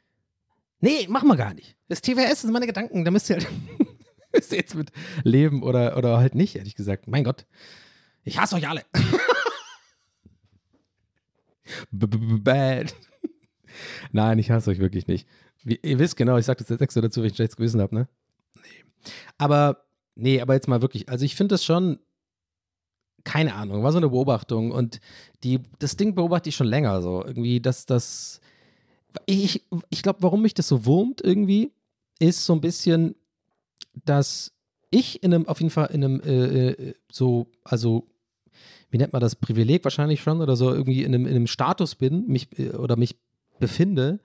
[0.81, 1.77] Nee, machen wir gar nicht.
[1.89, 3.49] Das TWS sind meine Gedanken, da müsst ihr halt
[4.33, 4.91] müsst ihr jetzt mit
[5.23, 7.07] leben oder, oder halt nicht, ehrlich gesagt.
[7.07, 7.47] Mein Gott.
[8.25, 8.83] Ich hasse euch alle.
[11.91, 12.95] Bad.
[14.13, 15.29] Nein, ich hasse euch wirklich nicht.
[15.65, 17.81] Wie, ihr wisst genau, ich sage das jetzt extra dazu, wenn ich ein schlechtes Gewissen
[17.81, 18.09] habe, ne?
[18.57, 18.85] Nee.
[19.39, 21.99] Aber, nee, aber jetzt mal wirklich, also ich finde das schon,
[23.25, 25.01] keine Ahnung, war so eine Beobachtung und
[25.45, 27.25] die, das Ding beobachte ich schon länger so.
[27.25, 28.41] Irgendwie, dass das,
[29.27, 31.73] ich, ich glaube, warum mich das so wurmt irgendwie,
[32.19, 33.15] ist so ein bisschen,
[34.05, 34.53] dass
[34.91, 38.09] ich in einem, auf jeden Fall in einem, äh, äh so, also,
[38.91, 41.95] wie nennt man das, Privileg wahrscheinlich schon oder so, irgendwie in einem, in einem Status
[41.95, 43.17] bin, mich, äh, oder mich
[43.59, 44.21] befinde,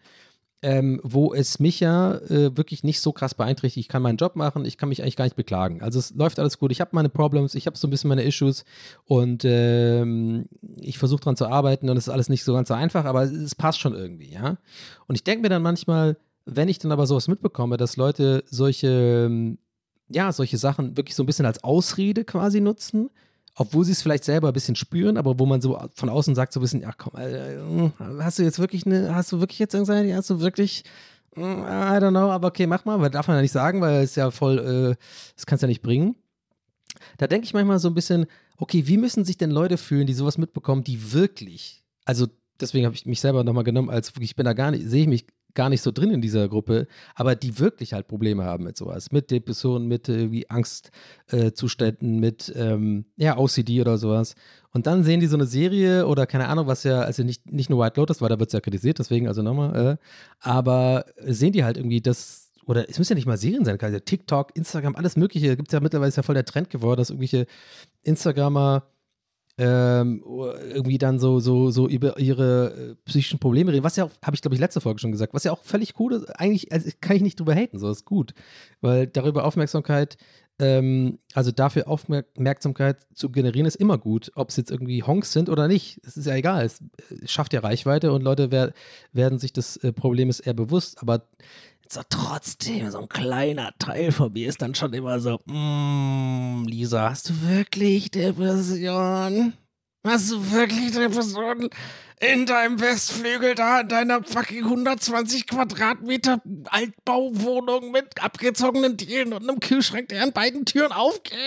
[0.64, 3.86] ähm, wo es mich ja äh, wirklich nicht so krass beeinträchtigt.
[3.86, 5.84] Ich kann meinen Job machen, ich kann mich eigentlich gar nicht beklagen.
[5.84, 6.72] Also es läuft alles gut.
[6.72, 8.66] Ich habe meine Problems, ich habe so ein bisschen meine Issues
[9.06, 10.46] und ähm,
[10.78, 13.24] ich versuche daran zu arbeiten und es ist alles nicht so ganz so einfach, aber
[13.24, 14.58] es, passt schon irgendwie, ja.
[15.08, 19.58] Und ich denke mir dann manchmal, wenn ich dann aber sowas mitbekomme, dass Leute solche,
[20.10, 23.10] ja, solche Sachen wirklich so ein bisschen als Ausrede quasi nutzen,
[23.60, 26.54] obwohl sie es vielleicht selber ein bisschen spüren, aber wo man so von außen sagt
[26.54, 27.90] so ein bisschen, ach komm, äh,
[28.20, 30.84] hast du jetzt wirklich eine, hast du wirklich jetzt Anxiety, hast du wirklich,
[31.36, 34.04] mm, I don't know, aber okay, mach mal, weil darf man ja nicht sagen, weil
[34.04, 35.04] es ja voll, äh,
[35.36, 36.16] das kannst du ja nicht bringen.
[37.18, 40.14] Da denke ich manchmal so ein bisschen, okay, wie müssen sich denn Leute fühlen, die
[40.14, 42.28] sowas mitbekommen, die wirklich, also
[42.60, 45.02] deswegen habe ich mich selber nochmal genommen, als wirklich, ich bin da gar nicht, sehe
[45.02, 45.26] ich mich
[45.58, 49.12] gar nicht so drin in dieser Gruppe, aber die wirklich halt Probleme haben mit sowas,
[49.12, 54.36] mit Depressionen, mit irgendwie Angstzuständen, äh, mit ähm, ja, OCD oder sowas.
[54.72, 57.72] Und dann sehen die so eine Serie oder keine Ahnung, was ja, also nicht, nicht
[57.72, 59.98] nur White Lotus war, da wird es ja kritisiert, deswegen also nochmal, äh,
[60.40, 64.00] aber sehen die halt irgendwie das, oder es müssen ja nicht mal Serien sein, also
[64.00, 67.10] TikTok, Instagram, alles Mögliche, gibt es ja mittlerweile ist ja voll der Trend geworden, dass
[67.10, 67.48] irgendwelche
[68.04, 68.84] Instagramer
[69.58, 74.36] ähm, irgendwie dann so, so, so über ihre äh, psychischen Probleme reden, was ja habe
[74.36, 76.90] ich glaube ich letzte Folge schon gesagt, was ja auch völlig cool ist, eigentlich also
[77.02, 78.34] kann ich nicht drüber haten, so ist gut,
[78.82, 80.18] weil darüber Aufmerksamkeit,
[80.60, 85.50] ähm, also dafür Aufmerksamkeit zu generieren ist immer gut, ob es jetzt irgendwie Honks sind
[85.50, 88.74] oder nicht, es ist ja egal, es, es schafft ja Reichweite und Leute wer,
[89.12, 91.24] werden sich des äh, Problems eher bewusst, aber
[91.94, 97.10] so trotzdem, so ein kleiner Teil von mir ist dann schon immer so, mm, Lisa,
[97.10, 99.54] hast du wirklich Depression?
[100.06, 101.70] Hast du wirklich Depression?
[102.20, 109.60] In deinem Westflügel da, in deiner fucking 120 Quadratmeter Altbauwohnung mit abgezogenen Dielen und einem
[109.60, 111.38] Kühlschrank, der an beiden Türen aufgeht?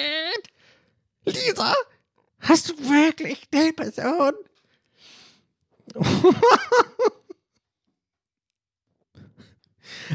[1.25, 1.75] Lisa,
[2.41, 4.33] hast du wirklich Depression?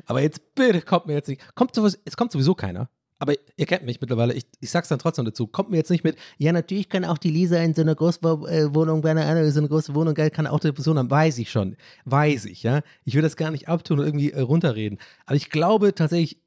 [0.05, 1.41] Aber jetzt bitte kommt mir jetzt nicht.
[1.55, 2.89] Kommt sowas, es kommt sowieso keiner.
[3.17, 5.47] Aber ihr kennt mich mittlerweile, ich, ich sag's dann trotzdem dazu.
[5.47, 9.01] Kommt mir jetzt nicht mit, ja, natürlich kann auch die Lisa in so einer Großwohnung,
[9.01, 11.09] bei einer so eine große Wohnung, kann auch Depression haben.
[11.09, 11.77] Weiß ich schon.
[12.03, 12.81] Weiß ich, ja.
[13.05, 14.99] Ich will das gar nicht abtun und irgendwie äh, runterreden.
[15.25, 16.41] Aber ich glaube tatsächlich,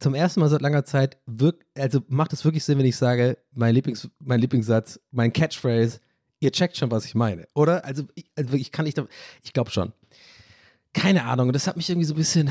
[0.00, 3.38] zum ersten Mal seit langer Zeit, wirkt, also macht es wirklich Sinn, wenn ich sage,
[3.52, 6.00] mein, Lieblings, mein Lieblingssatz, mein Catchphrase,
[6.40, 7.84] ihr checkt schon, was ich meine, oder?
[7.84, 9.00] Also, ich, also ich kann nicht,
[9.44, 9.92] ich glaube schon
[10.92, 12.48] keine Ahnung, das hat mich irgendwie so ein bisschen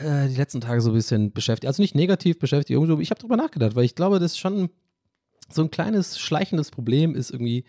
[0.00, 1.66] äh, die letzten Tage so ein bisschen beschäftigt.
[1.66, 4.70] Also nicht negativ beschäftigt, irgendwie, ich habe drüber nachgedacht, weil ich glaube, das ist schon
[5.48, 7.64] so ein kleines schleichendes Problem ist irgendwie,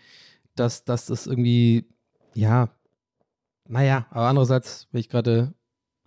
[0.54, 1.84] dass, dass das irgendwie,
[2.34, 2.70] ja,
[3.66, 5.54] naja, aber andererseits, wenn ich gerade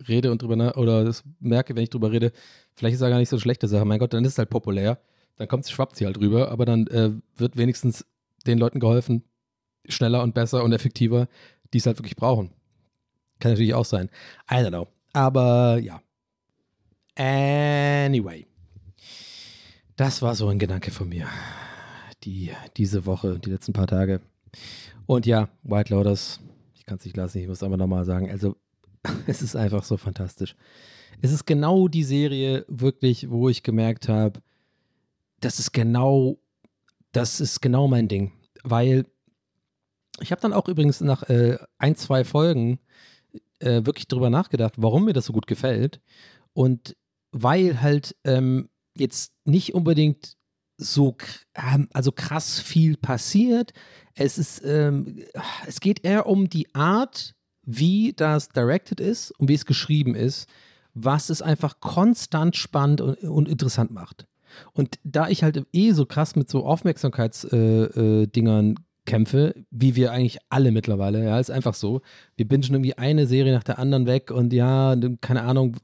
[0.08, 2.32] rede und drüber nach, oder das merke, wenn ich drüber rede,
[2.74, 3.84] vielleicht ist ja gar nicht so eine schlechte Sache.
[3.84, 5.00] Mein Gott, dann ist es halt populär,
[5.36, 8.06] dann kommt schwappt sie halt rüber, aber dann äh, wird wenigstens
[8.46, 9.24] den Leuten geholfen,
[9.88, 11.28] schneller und besser und effektiver,
[11.72, 12.52] die es halt wirklich brauchen.
[13.38, 14.10] Kann natürlich auch sein.
[14.50, 14.88] I don't know.
[15.12, 16.00] Aber ja.
[17.16, 18.46] Anyway.
[19.96, 21.26] Das war so ein Gedanke von mir.
[22.24, 24.20] Die, diese Woche, die letzten paar Tage.
[25.06, 26.40] Und ja, White Lotus,
[26.74, 28.56] ich kann es nicht lassen, ich muss aber nochmal sagen, also
[29.26, 30.54] es ist einfach so fantastisch.
[31.20, 34.40] Es ist genau die Serie wirklich, wo ich gemerkt habe,
[35.40, 36.38] das ist genau,
[37.12, 38.32] das ist genau mein Ding.
[38.62, 39.06] Weil
[40.20, 42.78] ich habe dann auch übrigens nach äh, ein, zwei Folgen
[43.60, 46.00] äh, wirklich drüber nachgedacht, warum mir das so gut gefällt.
[46.52, 46.96] Und
[47.32, 50.36] weil halt ähm, jetzt nicht unbedingt
[50.76, 51.16] so
[51.54, 53.72] ähm, also krass viel passiert.
[54.14, 55.24] Es ist, ähm,
[55.66, 60.48] es geht eher um die Art, wie das directed ist und wie es geschrieben ist,
[60.94, 64.26] was es einfach konstant spannend und, und interessant macht.
[64.72, 68.74] Und da ich halt eh so krass mit so Aufmerksamkeitsdingern äh, äh,
[69.08, 71.24] Kämpfe, wie wir eigentlich alle mittlerweile.
[71.24, 72.02] Ja, ist einfach so.
[72.36, 75.76] Wir bingen irgendwie eine Serie nach der anderen weg und ja, keine Ahnung.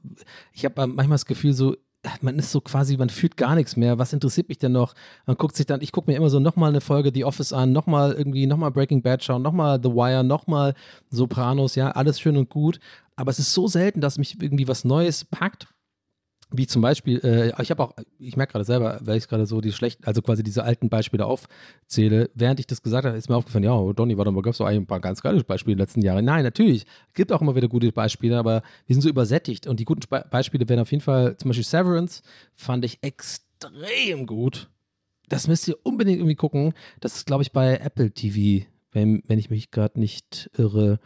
[0.53, 1.75] Ich habe manchmal das Gefühl so,
[2.21, 3.97] man ist so quasi, man fühlt gar nichts mehr.
[3.97, 4.93] Was interessiert mich denn noch?
[5.25, 7.71] Man guckt sich dann, ich gucke mir immer so nochmal eine Folge The Office an,
[7.71, 10.75] nochmal irgendwie, nochmal Breaking Bad schauen, nochmal The Wire, nochmal
[11.09, 12.79] Sopranos, ja, alles schön und gut.
[13.15, 15.67] Aber es ist so selten, dass mich irgendwie was Neues packt
[16.51, 19.61] wie zum Beispiel, äh, ich habe auch, ich merke gerade selber, weil ich gerade so
[19.61, 23.35] die schlechten, also quasi diese alten Beispiele aufzähle, während ich das gesagt habe, ist mir
[23.35, 25.83] aufgefallen, ja, Donny, warte mal, gab es doch ein paar ganz geile Beispiele in den
[25.83, 26.25] letzten Jahren.
[26.25, 29.85] Nein, natürlich, gibt auch immer wieder gute Beispiele, aber wir sind so übersättigt und die
[29.85, 32.21] guten Sp Beispiele wären auf jeden Fall, zum Beispiel Severance,
[32.53, 34.69] fand ich extrem gut.
[35.29, 36.73] Das müsst ihr unbedingt irgendwie gucken.
[36.99, 40.99] Das ist, glaube ich, bei Apple TV, wenn, wenn ich mich gerade nicht irre.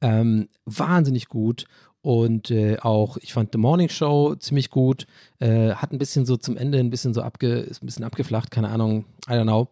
[0.00, 1.66] Ähm, wahnsinnig gut.
[2.02, 5.06] Und äh, auch, ich fand The Morning Show ziemlich gut.
[5.38, 8.50] Äh, hat ein bisschen so zum Ende ein bisschen so abge, ist ein bisschen abgeflacht,
[8.50, 9.68] keine Ahnung, I don't know.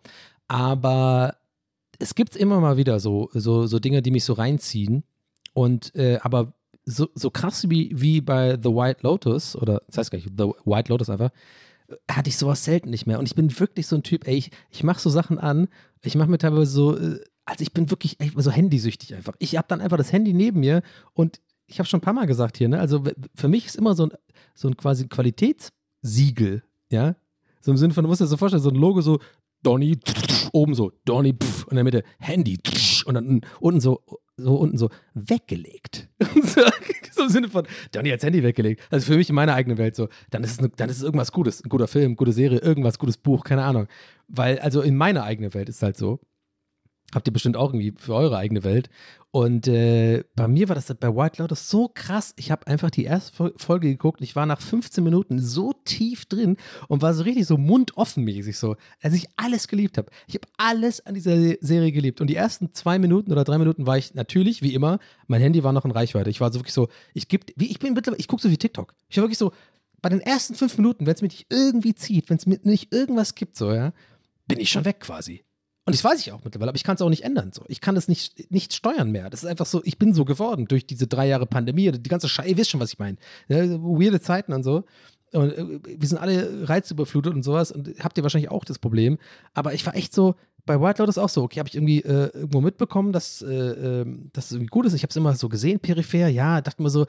[0.46, 1.36] Aber
[1.98, 5.04] es gibt immer mal wieder so, so, so Dinge, die mich so reinziehen.
[5.54, 6.52] Und äh, aber
[6.84, 10.52] so, so krass wie, wie bei The White Lotus, oder das heißt gar nicht, The
[10.64, 11.30] White Lotus einfach,
[12.10, 13.18] hatte ich sowas selten nicht mehr.
[13.18, 15.68] Und ich bin wirklich so ein Typ, ey, ich, ich mache so Sachen an,
[16.02, 19.34] ich mache mir teilweise so, äh, also ich bin wirklich so handysüchtig einfach.
[19.38, 20.82] Ich habe dann einfach das Handy neben mir
[21.14, 22.80] und ich habe schon ein paar Mal gesagt hier, ne?
[22.80, 23.04] Also
[23.34, 24.12] für mich ist immer so ein,
[24.54, 27.14] so ein quasi Qualitätssiegel, ja?
[27.60, 29.18] So im Sinne von, du musst dir so vorstellen, so ein Logo so
[29.62, 29.98] Donny,
[30.52, 32.58] oben so, Donny, und in der Mitte Handy,
[33.04, 34.02] und dann unten so,
[34.36, 36.08] so unten so weggelegt.
[37.12, 38.82] so im Sinne von, Donny hat das Handy weggelegt.
[38.90, 41.02] Also für mich in meiner eigenen Welt so, dann ist es, eine, dann ist es
[41.02, 43.88] irgendwas Gutes, ein guter Film, gute Serie, irgendwas, gutes Buch, keine Ahnung.
[44.28, 46.20] Weil, also in meiner eigenen Welt ist es halt so,
[47.14, 48.90] Habt ihr bestimmt auch irgendwie für eure eigene Welt.
[49.30, 52.32] Und äh, bei mir war das bei White Lotus so krass.
[52.36, 54.20] Ich habe einfach die erste Folge geguckt.
[54.22, 56.56] Ich war nach 15 Minuten so tief drin
[56.88, 60.10] und war so richtig so mundoffenmäßig so, als ich alles geliebt habe.
[60.26, 62.20] Ich habe alles an dieser Serie geliebt.
[62.20, 65.62] Und die ersten zwei Minuten oder drei Minuten war ich natürlich, wie immer, mein Handy
[65.62, 66.30] war noch in Reichweite.
[66.30, 68.56] Ich war so wirklich so, ich gebe, wie ich bin mittlerweile, ich gucke so wie
[68.56, 68.94] TikTok.
[69.08, 69.52] Ich war wirklich so,
[70.00, 72.92] bei den ersten fünf Minuten, wenn es mich nicht irgendwie zieht, wenn es mir nicht
[72.94, 73.92] irgendwas gibt, so, ja,
[74.46, 75.44] bin ich schon weg quasi.
[75.88, 77.50] Und das weiß ich auch mittlerweile, aber ich kann es auch nicht ändern.
[77.54, 77.62] So.
[77.66, 79.30] Ich kann es nicht, nicht steuern mehr.
[79.30, 81.90] Das ist einfach so, ich bin so geworden durch diese drei Jahre Pandemie.
[81.90, 83.16] Die ganze Scheiße, ihr wisst schon, was ich meine.
[83.48, 84.84] Ja, weirde Zeiten und so.
[85.32, 87.72] Und äh, wir sind alle reizüberflutet und sowas.
[87.72, 89.16] Und habt ihr wahrscheinlich auch das Problem.
[89.54, 90.34] Aber ich war echt so,
[90.66, 91.42] bei White Lotus auch so.
[91.44, 94.92] Okay, habe ich irgendwie äh, irgendwo mitbekommen, dass, äh, ähm, dass es irgendwie gut ist.
[94.92, 96.28] Ich habe es immer so gesehen, peripher.
[96.28, 97.06] Ja, dachte mir so,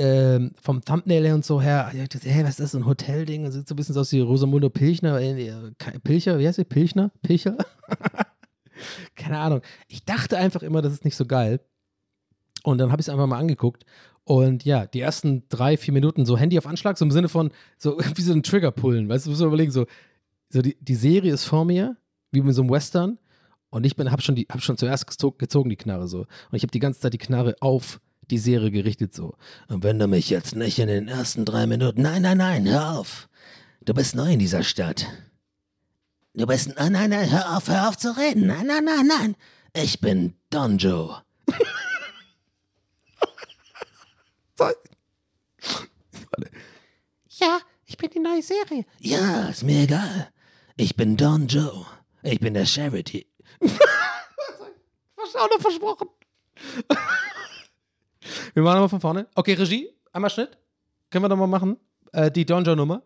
[0.00, 3.50] ähm, vom Thumbnail und so her, ich dachte, hey, was ist das, ein Hotelding?
[3.50, 5.52] Sieht so ein bisschen so aus wie Rosamundo Pilchner, äh,
[6.02, 6.64] Pilcher, wie heißt sie?
[6.64, 7.10] Pilchner?
[7.22, 7.58] Pilcher?
[9.14, 9.60] Keine Ahnung.
[9.88, 11.60] Ich dachte einfach immer, das ist nicht so geil.
[12.62, 13.84] Und dann habe ich es einfach mal angeguckt.
[14.24, 17.50] Und ja, die ersten drei, vier Minuten so Handy auf Anschlag, so im Sinne von,
[17.76, 19.84] so wie so ein Trigger pullen, weißt du, du musst überlegen, so,
[20.48, 21.98] so die, die Serie ist vor mir,
[22.32, 23.18] wie mit so einem Western.
[23.68, 26.20] Und ich bin, hab schon, hab schon zuerst gezogen, die Knarre so.
[26.20, 29.34] Und ich habe die ganze Zeit die Knarre auf die Serie gerichtet so.
[29.68, 32.02] Und wenn du mich jetzt nicht in den ersten drei Minuten.
[32.02, 33.28] Nein, nein, nein, hör auf.
[33.82, 35.06] Du bist neu in dieser Stadt.
[36.34, 36.74] Du bist.
[36.76, 38.46] Nein, nein, nein, hör auf, hör auf zu reden.
[38.46, 39.36] Nein, nein, nein, nein.
[39.74, 41.16] Ich bin Donjo.
[47.28, 48.84] ja, ich bin die neue Serie.
[48.98, 50.30] Ja, ist mir egal.
[50.76, 51.86] Ich bin Don Joe.
[52.22, 53.26] Ich bin der Charity.
[53.60, 56.08] Was auch noch versprochen.
[58.54, 59.26] wir machen nochmal von vorne.
[59.34, 60.56] Okay, Regie, einmal Schnitt.
[61.10, 61.76] Können wir nochmal machen?
[62.12, 63.02] Äh, die Don Joe-Nummer.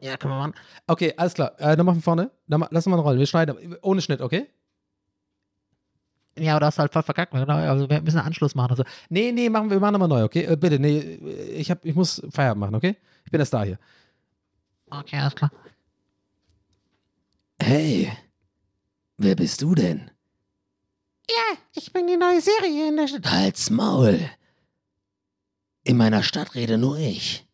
[0.00, 0.54] Ja, können wir machen.
[0.86, 1.58] Okay, alles klar.
[1.60, 2.30] Äh, nochmal von vorne.
[2.46, 3.18] Nochmal, lass uns mal rollen.
[3.18, 4.48] Wir schneiden ohne Schnitt, okay?
[6.38, 7.32] Ja, oder hast du halt voll verkackt.
[7.32, 7.54] Genau.
[7.54, 8.70] Also wir müssen einen Anschluss machen.
[8.70, 10.44] Also, nee, nee, machen wir, wir machen nochmal neu, okay?
[10.44, 10.98] Äh, bitte, nee,
[11.54, 12.96] ich, hab, ich muss Feierabend machen, okay?
[13.24, 13.78] Ich bin der Star hier.
[14.88, 15.52] Okay, alles klar.
[17.62, 18.10] Hey,
[19.18, 20.10] wer bist du denn?
[21.30, 23.30] Ja, ich bin die neue Serie in der Stadt.
[23.30, 24.28] Halt's Maul.
[25.84, 27.46] In meiner Stadt rede nur ich.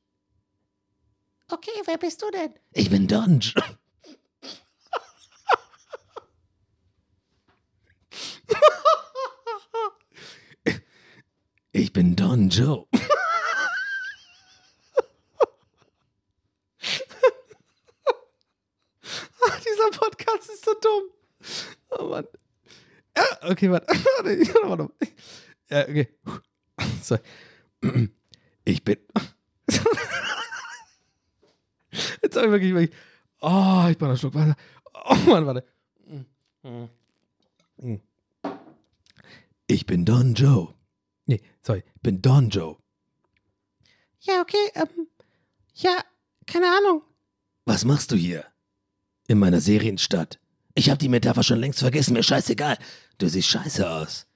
[1.51, 2.55] Okay, wer bist du denn?
[2.73, 3.41] Ich bin Don.
[11.73, 12.87] Ich bin Don Joe.
[19.63, 21.11] Dieser Podcast ist so dumm.
[21.91, 22.27] Oh Mann.
[23.17, 23.87] Ja, okay, warte.
[24.23, 24.93] Warte, warte.
[25.71, 26.09] Ja, okay.
[27.03, 27.19] So.
[28.69, 28.97] Ich bin.
[32.21, 32.91] Jetzt habe ich wirklich, wirklich.
[33.41, 34.57] Oh, ich bin ein Schluck Wasser.
[35.05, 35.65] Oh Mann, warte.
[39.69, 40.75] Ich bin Don Joe.
[41.27, 42.77] Nee, sorry, ich bin Don Joe.
[44.21, 45.07] Ja, okay, ähm,
[45.75, 45.97] ja,
[46.47, 47.03] keine Ahnung.
[47.67, 48.45] Was machst du hier?
[49.29, 50.41] In meiner Serienstadt.
[50.79, 52.77] Ich hab die Metapher schon längst vergessen, mir scheißegal.
[53.17, 54.27] Du siehst scheiße aus.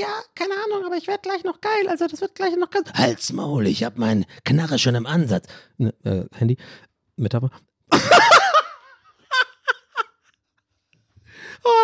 [0.00, 2.90] Ja, keine Ahnung, aber ich werd gleich noch geil, also das wird gleich noch ganz.
[2.94, 5.48] Halt's Maul, ich hab meinen Knarre schon im Ansatz.
[5.76, 6.56] Ne, äh, Handy,
[7.16, 7.50] Metapher.
[7.92, 7.98] oh,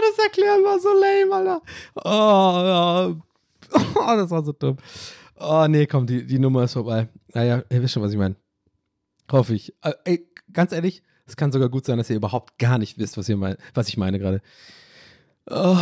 [0.08, 1.62] das Erklären war so lame, Alter.
[1.96, 3.14] Oh, ja.
[3.94, 4.78] Oh, das war so dumm.
[5.36, 7.08] Oh, nee, komm, die, die Nummer ist vorbei.
[7.34, 8.36] Naja, ihr wisst schon, was ich meine.
[9.30, 9.74] Hoffe ich.
[9.82, 13.18] Äh, ey, ganz ehrlich, es kann sogar gut sein, dass ihr überhaupt gar nicht wisst,
[13.18, 14.40] was, ihr mein, was ich meine gerade.
[15.46, 15.76] Oh,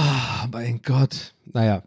[0.51, 1.35] mein Gott.
[1.45, 1.85] Naja.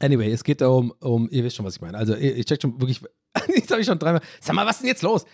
[0.00, 1.96] Anyway, es geht darum, um, ihr wisst schon, was ich meine.
[1.96, 3.02] Also, ich check schon wirklich,
[3.54, 5.24] ich habe schon dreimal, sag mal, was ist denn jetzt los?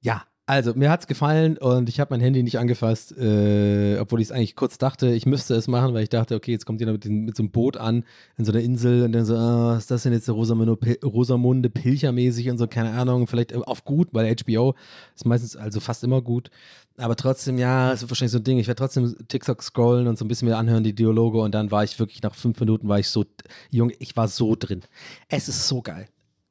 [0.00, 4.22] Ja, also, mir hat es gefallen und ich habe mein Handy nicht angefasst, äh, obwohl
[4.22, 6.80] ich es eigentlich kurz dachte, ich müsste es machen, weil ich dachte, okay, jetzt kommt
[6.80, 8.02] jemand mit, mit, so einem Boot an,
[8.38, 12.50] in so einer Insel und dann so, ah, ist das denn jetzt Rosamunde, Rosamunde Pilcher-mäßig
[12.50, 14.74] und so, keine Ahnung, vielleicht auf gut, weil HBO
[15.14, 16.50] ist meistens also fast immer gut.
[16.96, 18.58] Aber trotzdem, ja, es ist wahrscheinlich so ein Ding.
[18.58, 21.40] Ich werde trotzdem TikTok scrollen und so ein bisschen mehr anhören, die Dialoge.
[21.40, 23.26] Und dann war ich wirklich nach fünf Minuten, war ich so,
[23.70, 24.80] Junge, ich war so drin.
[25.28, 26.08] Es ist so geil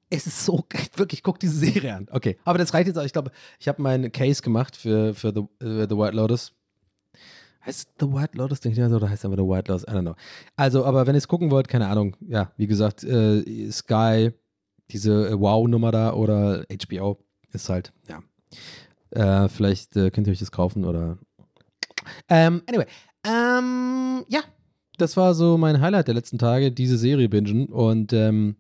[0.10, 0.88] es ist so geil.
[0.96, 2.08] Wirklich, guck diese Serie an.
[2.12, 3.04] Okay, aber das reicht jetzt auch.
[3.04, 6.54] Ich glaube, ich habe meinen Case gemacht für, für The, uh, The White Lotus.
[7.66, 9.84] Heißt The White Lotus, denke ich, oder heißt einfach The White Lotus?
[9.84, 10.16] I don't know.
[10.56, 12.16] Also, aber wenn ihr es gucken wollt, keine Ahnung.
[12.22, 14.32] Ja, wie gesagt, äh, Sky,
[14.92, 17.18] diese äh, Wow-Nummer da oder HBO
[17.52, 18.24] ist halt, ja.
[19.12, 21.18] Äh, vielleicht äh, könnt ihr euch das kaufen oder.
[22.30, 22.86] Ähm, anyway,
[23.26, 24.42] ähm, ja,
[24.98, 28.56] das war so mein Highlight der letzten Tage, diese Serie bingen und ähm,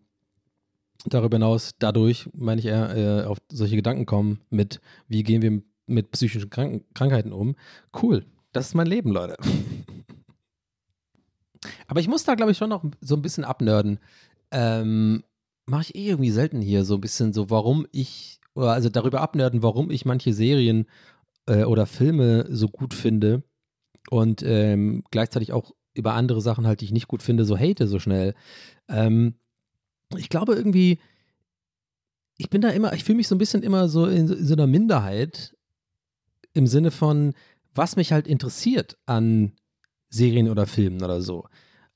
[1.14, 5.62] darüber hinaus, dadurch, meine ich eher, äh, auf solche Gedanken kommen mit, wie gehen wir
[5.86, 7.56] mit psychischen Krank Krankheiten um.
[8.02, 9.38] Cool, das ist mein Leben, Leute.
[11.88, 14.00] Aber ich muss da, glaube ich, schon noch so ein bisschen abnörden.
[14.52, 15.24] Ähm,
[15.70, 19.20] Mache ich eh irgendwie selten hier, so ein bisschen so, warum ich, oder also darüber
[19.20, 20.86] abnörden, warum ich manche Serien
[21.46, 23.44] äh, oder Filme so gut finde
[24.10, 27.88] und ähm, gleichzeitig auch über andere Sachen halt, die ich nicht gut finde, so hate
[27.88, 28.34] so schnell.
[28.88, 29.36] Ähm,
[30.16, 31.00] ich glaube irgendwie,
[32.38, 34.54] ich bin da immer, ich fühle mich so ein bisschen immer so in, in so
[34.54, 35.56] einer Minderheit
[36.54, 37.34] im Sinne von,
[37.74, 39.54] was mich halt interessiert an
[40.10, 41.46] Serien oder Filmen oder so.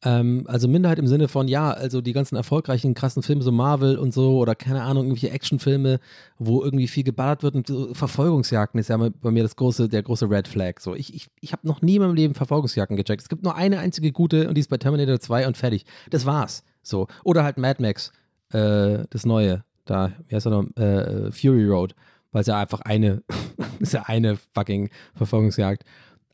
[0.03, 3.97] Ähm, also Minderheit im Sinne von, ja, also die ganzen erfolgreichen, krassen Filme, so Marvel
[3.97, 5.99] und so, oder keine Ahnung, irgendwelche Actionfilme,
[6.39, 10.01] wo irgendwie viel geballert wird und so Verfolgungsjagden ist ja bei mir das große, der
[10.01, 10.79] große Red Flag.
[10.79, 13.21] So, ich, ich, ich habe noch nie in meinem Leben Verfolgungsjagden gecheckt.
[13.21, 15.85] Es gibt nur eine einzige gute und die ist bei Terminator 2 und fertig.
[16.09, 16.63] Das war's.
[16.81, 17.07] So.
[17.23, 18.11] Oder halt Mad Max.
[18.53, 21.95] äh, das Neue, da, wie heißt er noch, äh, Fury Road,
[22.31, 23.23] weil es ja einfach eine,
[23.79, 25.83] ist ja eine fucking Verfolgungsjagd.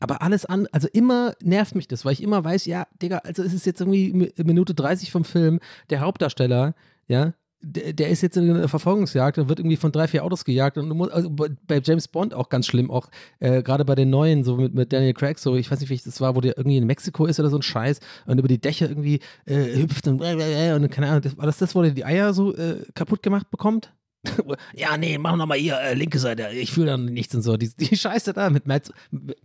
[0.00, 3.42] Aber alles an, also immer nervt mich das, weil ich immer weiß, ja, Digga, also
[3.42, 5.58] es ist jetzt irgendwie Minute 30 vom Film,
[5.90, 6.74] der Hauptdarsteller,
[7.08, 10.44] ja, der, der, ist jetzt in einer Verfolgungsjagd und wird irgendwie von drei, vier Autos
[10.44, 13.08] gejagt und muss, also bei James Bond auch ganz schlimm, auch
[13.40, 15.96] äh, gerade bei den neuen, so mit, mit Daniel Craig, so ich weiß nicht, wie
[15.96, 18.60] das war, wo der irgendwie in Mexiko ist oder so ein Scheiß und über die
[18.60, 21.90] Dächer irgendwie äh, hüpft und, äh, und keine Ahnung, das, war das das, wo der
[21.90, 23.92] die Eier so äh, kaputt gemacht bekommt?
[24.74, 27.56] ja, nee, mach nochmal hier, äh, linke Seite, ich fühle dann nichts und so.
[27.56, 28.92] Die, die Scheiße da mit Mads,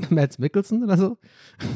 [0.09, 1.17] Mads Mickelson oder so.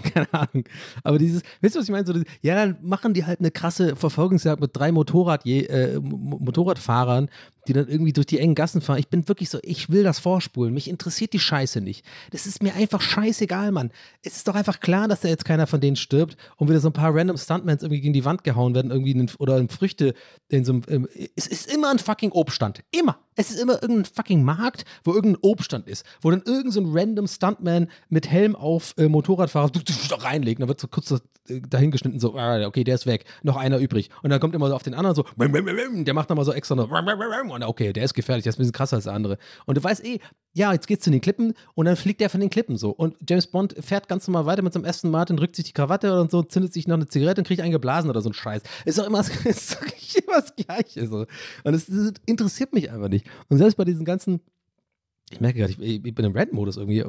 [0.14, 0.64] Keine Ahnung.
[1.04, 2.06] Aber dieses, weißt du, was ich meine?
[2.06, 7.30] So, ja, dann machen die halt eine krasse Verfolgungsjagd mit drei Motorrad, äh, Motorradfahrern,
[7.68, 9.00] die dann irgendwie durch die engen Gassen fahren.
[9.00, 10.74] Ich bin wirklich so, ich will das vorspulen.
[10.74, 12.06] Mich interessiert die Scheiße nicht.
[12.32, 13.92] Das ist mir einfach scheißegal, Mann.
[14.24, 16.90] Es ist doch einfach klar, dass da jetzt keiner von denen stirbt und wieder so
[16.90, 20.14] ein paar random Stuntmans irgendwie gegen die Wand gehauen werden, irgendwie in, oder in Früchte
[20.50, 21.08] in so einem.
[21.36, 22.84] Es ist immer ein fucking Obststand.
[22.92, 23.20] Immer.
[23.38, 27.28] Es ist immer irgendein fucking Markt, wo irgendein Obststand ist, wo dann irgendein so random
[27.28, 29.72] Stuntman mit Helm auf äh, Motorradfahrer
[30.20, 30.60] reinlegt.
[30.60, 33.78] Dann wird so kurz äh, dahin geschnitten, so, ah, okay, der ist weg, noch einer
[33.78, 34.10] übrig.
[34.24, 36.90] Und dann kommt immer so auf den anderen so, der macht nochmal so extra noch,
[37.68, 39.38] okay, der ist gefährlich, der ist ein bisschen krasser als der andere.
[39.66, 40.20] Und du weißt eh,
[40.58, 42.90] ja, jetzt geht's zu den Klippen und dann fliegt der von den Klippen so.
[42.90, 46.20] Und James Bond fährt ganz normal weiter mit seinem ersten Martin, drückt sich die Krawatte
[46.20, 48.64] und so, zündet sich noch eine Zigarette und kriegt einen geblasen oder so ein Scheiß.
[48.84, 51.28] Ist doch immer, immer das Gleiche so.
[51.64, 51.88] Und es
[52.26, 53.28] interessiert mich einfach nicht.
[53.50, 54.42] Und selbst bei diesen ganzen,
[55.30, 57.06] ich merke gerade, ich, ich bin im Rant-Modus irgendwie,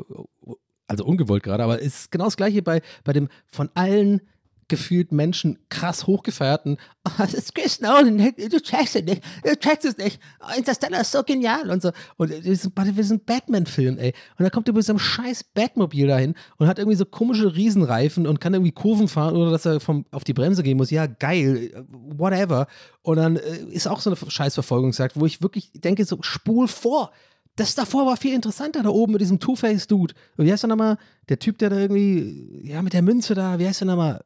[0.87, 4.21] also ungewollt gerade, aber es ist genau das Gleiche bei, bei dem von allen
[4.69, 9.85] gefühlt Menschen krass hochgefeierten, oh, das ist Chris Nolan, du checkst es nicht, du checkst
[9.85, 10.21] es nicht,
[10.57, 11.91] Interstellar ist so genial und so.
[12.17, 14.15] Und wir sind, wir Batman-Film, ey.
[14.39, 17.55] Und da kommt er mit so einem scheiß Batmobil dahin und hat irgendwie so komische
[17.55, 20.91] Riesenreifen und kann irgendwie Kurven fahren oder dass er vom, auf die Bremse gehen muss.
[20.91, 22.67] Ja, geil, whatever.
[23.03, 27.13] Und dann äh, ist auch so eine Scheißverfolgungsjagd, wo ich wirklich denke, so spul vor.
[27.57, 30.15] Das davor war viel interessanter da oben mit diesem Two-Face-Dude.
[30.37, 30.97] Wie heißt der nochmal?
[31.29, 34.23] Der Typ, der da irgendwie, ja, mit der Münze da, wie heißt der nochmal?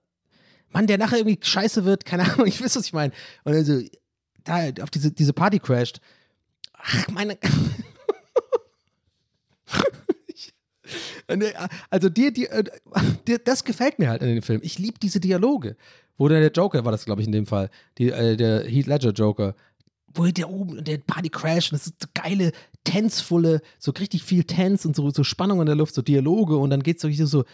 [0.72, 3.12] Mann, der nachher irgendwie scheiße wird, keine Ahnung, ich weiß, was ich meine.
[3.44, 3.80] Und also,
[4.44, 6.00] da auf diese, diese Party crasht.
[6.74, 7.38] Ach, meine.
[11.28, 11.52] Äh,
[11.88, 12.64] also dir, dir, äh,
[13.44, 14.60] das gefällt mir halt in dem Film.
[14.62, 15.76] Ich liebe diese Dialoge.
[16.18, 17.70] Wo der, Joker war das, glaube ich, in dem Fall.
[17.98, 19.54] Die, äh, der Heath Ledger Joker.
[20.14, 22.52] Wo der oben, der Party crasht und das ist so geile,
[22.84, 26.68] tänzvolle, so richtig viel Tanz und so, so Spannung in der Luft, so Dialoge und
[26.68, 27.44] dann geht es so, so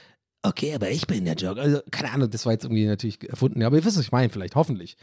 [0.43, 1.61] okay, aber ich bin der Joker.
[1.61, 4.31] Also, keine Ahnung, das war jetzt irgendwie natürlich erfunden, aber ihr wisst, was ich meine,
[4.31, 4.97] vielleicht, hoffentlich.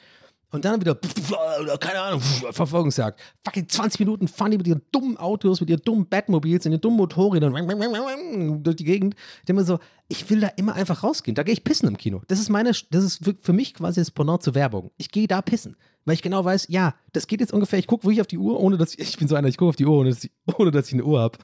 [0.51, 0.95] Und dann wieder,
[1.79, 3.19] keine Ahnung, Verfolgungsjagd.
[3.43, 6.81] Fucking 20 Minuten fahren die mit ihren dummen Autos, mit ihren dummen Batmobils, in ihren
[6.81, 9.15] dummen Motorrädern durch die Gegend.
[9.39, 11.35] Ich denke mir so, ich will da immer einfach rausgehen.
[11.35, 12.21] Da gehe ich pissen im Kino.
[12.27, 14.91] Das ist meine, das ist für mich quasi das Pendant zur Werbung.
[14.97, 15.75] Ich gehe da pissen.
[16.05, 18.59] Weil ich genau weiß, ja, das geht jetzt ungefähr, ich gucke wirklich auf die Uhr,
[18.59, 20.31] ohne dass ich, ich bin so einer, ich gucke auf die Uhr, ohne dass ich,
[20.57, 21.39] ohne dass ich eine Uhr habe.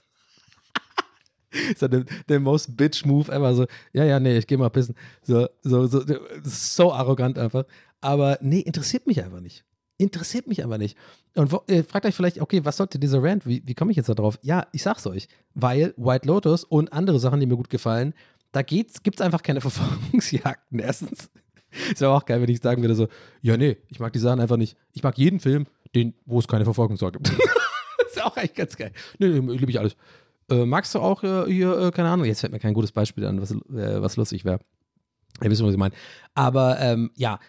[1.77, 3.53] so der, der most bitch Move ever.
[3.55, 4.95] So, ja, ja, nee, ich gehe mal pissen.
[5.23, 6.03] So, so, so,
[6.43, 7.65] so arrogant einfach.
[7.99, 9.63] Aber nee, interessiert mich einfach nicht.
[9.97, 10.97] Interessiert mich einfach nicht.
[11.35, 13.45] Und wo, äh, fragt euch vielleicht, okay, was sollte dieser Rant?
[13.45, 14.39] Wie, wie komme ich jetzt da drauf?
[14.41, 15.27] Ja, ich sag's euch.
[15.53, 18.13] Weil White Lotus und andere Sachen, die mir gut gefallen,
[18.51, 20.79] da gibt es einfach keine Verfolgungsjagden.
[20.79, 21.29] Erstens.
[21.89, 23.07] Ist ja auch geil, wenn ich sagen würde, so,
[23.41, 24.75] ja, nee, ich mag die Sachen einfach nicht.
[24.91, 27.29] Ich mag jeden Film, den, wo es keine Verfolgungsjagd gibt.
[28.07, 28.91] ist ja auch eigentlich ganz geil.
[29.19, 29.95] Nee, nee liebe ich alles.
[30.51, 33.25] Äh, magst du auch äh, hier, äh, keine Ahnung, jetzt fällt mir kein gutes Beispiel
[33.25, 34.59] an, was, äh, was lustig wäre.
[35.41, 35.95] Ihr wisst, was ich meine.
[36.35, 37.39] Aber ähm, ja,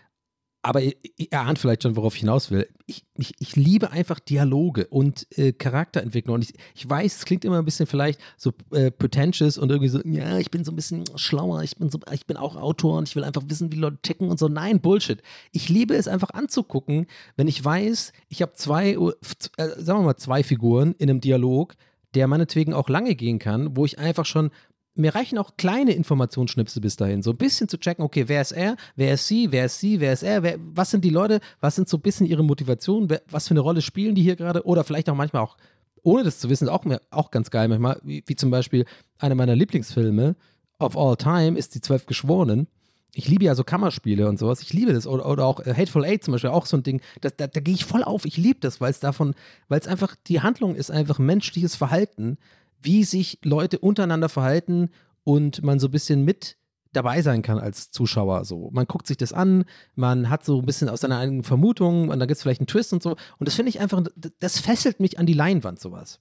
[0.65, 0.95] aber ihr,
[1.33, 2.69] ahnt vielleicht schon, worauf ich hinaus will.
[2.87, 6.37] Ich, ich, ich liebe einfach Dialoge und äh, Charakterentwicklung.
[6.37, 9.89] Und ich, ich weiß, es klingt immer ein bisschen vielleicht so äh, pretentious und irgendwie
[9.89, 12.99] so, ja, ich bin so ein bisschen schlauer, ich bin, so, ich bin auch Autor
[12.99, 14.47] und ich will einfach wissen, wie Leute ticken und so.
[14.47, 15.21] Nein, Bullshit.
[15.51, 20.17] Ich liebe es einfach anzugucken, wenn ich weiß, ich habe zwei, äh, sagen wir mal,
[20.17, 21.75] zwei Figuren in einem Dialog
[22.15, 24.51] der meinetwegen auch lange gehen kann, wo ich einfach schon
[24.95, 28.53] mir reichen auch kleine Informationsschnipsel bis dahin, so ein bisschen zu checken, okay, wer ist
[28.53, 31.41] er, wer ist sie, wer ist sie, wer ist er, wer, was sind die Leute,
[31.61, 34.37] was sind so ein bisschen ihre Motivationen, wer, was für eine Rolle spielen die hier
[34.37, 34.67] gerade?
[34.67, 35.57] Oder vielleicht auch manchmal auch,
[36.03, 38.85] ohne das zu wissen, auch, auch ganz geil manchmal, wie, wie zum Beispiel
[39.19, 40.37] einer meiner Lieblingsfilme
[40.79, 42.67] of all time ist Die Zwölf Geschworenen
[43.15, 44.63] ich liebe ja so Kammerspiele und sowas.
[44.63, 45.07] Ich liebe das.
[45.07, 47.01] Oder, oder auch äh, Hateful Eight zum Beispiel, auch so ein Ding.
[47.21, 48.25] Das, da, da gehe ich voll auf.
[48.25, 49.35] Ich liebe das, weil es davon,
[49.69, 52.39] weil es einfach, die Handlung ist einfach menschliches Verhalten,
[52.81, 54.91] wie sich Leute untereinander verhalten
[55.25, 56.57] und man so ein bisschen mit
[56.93, 58.45] dabei sein kann als Zuschauer.
[58.45, 62.09] So, man guckt sich das an, man hat so ein bisschen aus seiner eigenen Vermutung
[62.09, 63.11] und da gibt es vielleicht einen Twist und so.
[63.11, 64.03] Und das finde ich einfach,
[64.41, 66.21] das fesselt mich an die Leinwand, sowas.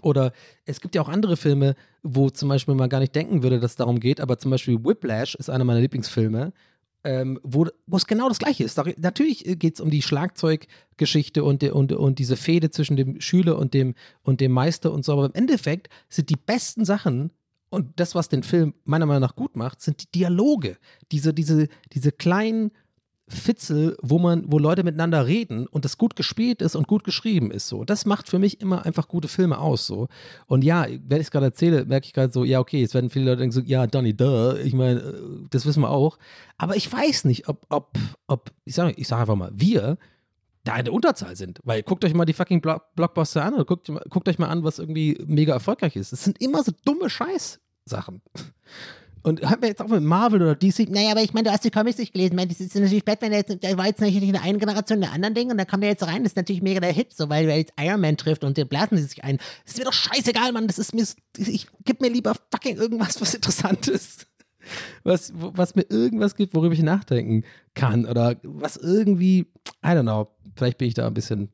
[0.00, 0.32] Oder
[0.64, 3.72] es gibt ja auch andere Filme, wo zum Beispiel man gar nicht denken würde, dass
[3.72, 6.52] es darum geht, aber zum Beispiel Whiplash ist einer meiner Lieblingsfilme.
[7.04, 8.76] ähm, wo, wo es genau das Gleiche ist.
[8.76, 13.58] Da, natürlich geht es um die Schlagzeuggeschichte und, und, und diese Fehde zwischen dem Schüler
[13.58, 17.30] und dem, und dem Meister und so, aber im Endeffekt sind die besten Sachen
[17.70, 20.76] und das, was den Film meiner Meinung nach gut macht, sind die Dialoge.
[21.12, 22.72] Diese, diese, diese kleinen
[23.30, 27.50] Fitzel, wo man, wo Leute miteinander reden und das gut gespielt ist und gut geschrieben
[27.50, 27.68] ist.
[27.68, 29.86] So, das macht für mich immer einfach gute Filme aus.
[29.86, 30.08] So
[30.46, 33.10] und ja, wenn ich es gerade erzähle, merke ich gerade so, ja okay, jetzt werden
[33.10, 35.14] viele Leute denken so, ja Donny, duh, ich meine, äh,
[35.50, 36.18] das wissen wir auch.
[36.58, 39.96] Aber ich weiß nicht, ob, ob, ob, ich sage, ich sage einfach mal, wir
[40.64, 41.60] da in der Unterzahl sind.
[41.64, 44.78] Weil guckt euch mal die fucking Blockbuster an oder guckt, guckt euch mal an, was
[44.78, 46.12] irgendwie mega erfolgreich ist.
[46.12, 48.22] Es sind immer so dumme Scheiß-Sachen.
[49.22, 50.88] Und haben wir jetzt auch mit Marvel oder DC.
[50.88, 52.32] Naja, aber ich meine, du hast die Comics nicht gelesen.
[52.32, 54.96] Ich meine, das ist natürlich Batman, der, der war jetzt natürlich in der einen Generation
[54.96, 56.22] in der anderen Ding und da kam der jetzt rein.
[56.22, 58.66] Das ist natürlich mega der Hit, so weil er jetzt Iron Man trifft und den
[58.66, 59.36] blasen sie sich ein.
[59.64, 60.66] Das ist mir doch scheißegal, Mann.
[60.66, 61.04] Das ist mir,
[61.36, 64.26] ich gib mir lieber fucking irgendwas, was interessant ist.
[65.04, 67.44] Was, was mir irgendwas gibt, worüber ich nachdenken
[67.74, 69.46] kann oder was irgendwie,
[69.84, 71.50] I don't know, vielleicht bin ich da ein bisschen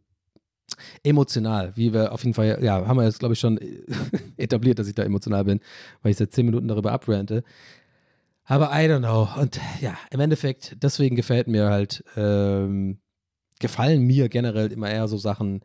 [1.03, 3.59] emotional, wie wir auf jeden Fall, ja, haben wir jetzt, glaube ich, schon
[4.37, 5.61] etabliert, dass ich da emotional bin,
[6.03, 7.43] weil ich seit zehn Minuten darüber abrante.
[8.45, 9.29] Aber I don't know.
[9.41, 12.99] Und ja, im Endeffekt, deswegen gefällt mir halt, ähm,
[13.59, 15.62] gefallen mir generell immer eher so Sachen,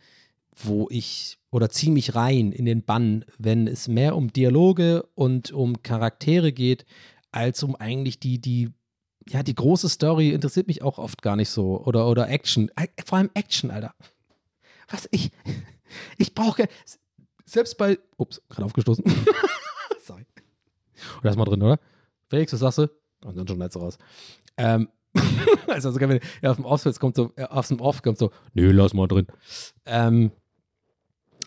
[0.64, 5.52] wo ich oder ziehe mich rein in den Bann, wenn es mehr um Dialoge und
[5.52, 6.86] um Charaktere geht,
[7.32, 8.70] als um eigentlich die, die,
[9.28, 11.84] ja, die große Story interessiert mich auch oft gar nicht so.
[11.86, 12.72] Oder, oder Action.
[13.06, 13.93] Vor allem Action, Alter
[14.91, 15.31] was ich,
[16.17, 16.67] ich brauche,
[17.45, 19.03] selbst bei, ups, gerade aufgestoßen.
[20.03, 20.25] Sorry.
[21.15, 21.79] Und das mal drin, oder?
[22.29, 22.89] Felix, was sagst du?
[23.25, 23.97] Und dann schon letzte raus.
[24.57, 24.87] Ähm,
[25.67, 28.71] also sogar wenn er auf dem Off kommt so, auf dem Off kommt so, nö,
[28.71, 29.27] lass mal drin.
[29.85, 30.31] Ähm,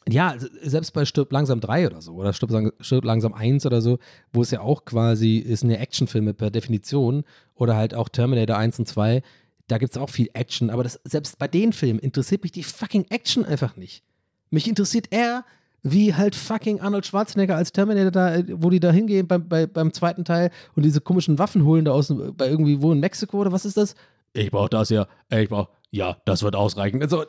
[0.06, 3.80] ja, also selbst bei Stirb langsam 3 oder so, oder Stirb, Stirb langsam 1 oder
[3.80, 3.98] so,
[4.32, 7.24] wo es ja auch quasi ist eine Actionfilme per Definition,
[7.54, 9.22] oder halt auch Terminator 1 und 2,
[9.68, 12.62] da gibt es auch viel Action, aber das, selbst bei den Filmen interessiert mich die
[12.62, 14.02] fucking Action einfach nicht.
[14.50, 15.44] Mich interessiert eher,
[15.82, 19.92] wie halt fucking Arnold Schwarzenegger als Terminator da, wo die da hingehen beim, bei, beim
[19.92, 23.52] zweiten Teil und diese komischen Waffen holen da aus, bei irgendwie wo in Mexiko oder
[23.52, 23.94] was ist das?
[24.32, 27.02] Ich brauch das ja, ich brauch, ja, das wird ausreichen.
[27.02, 27.24] Also,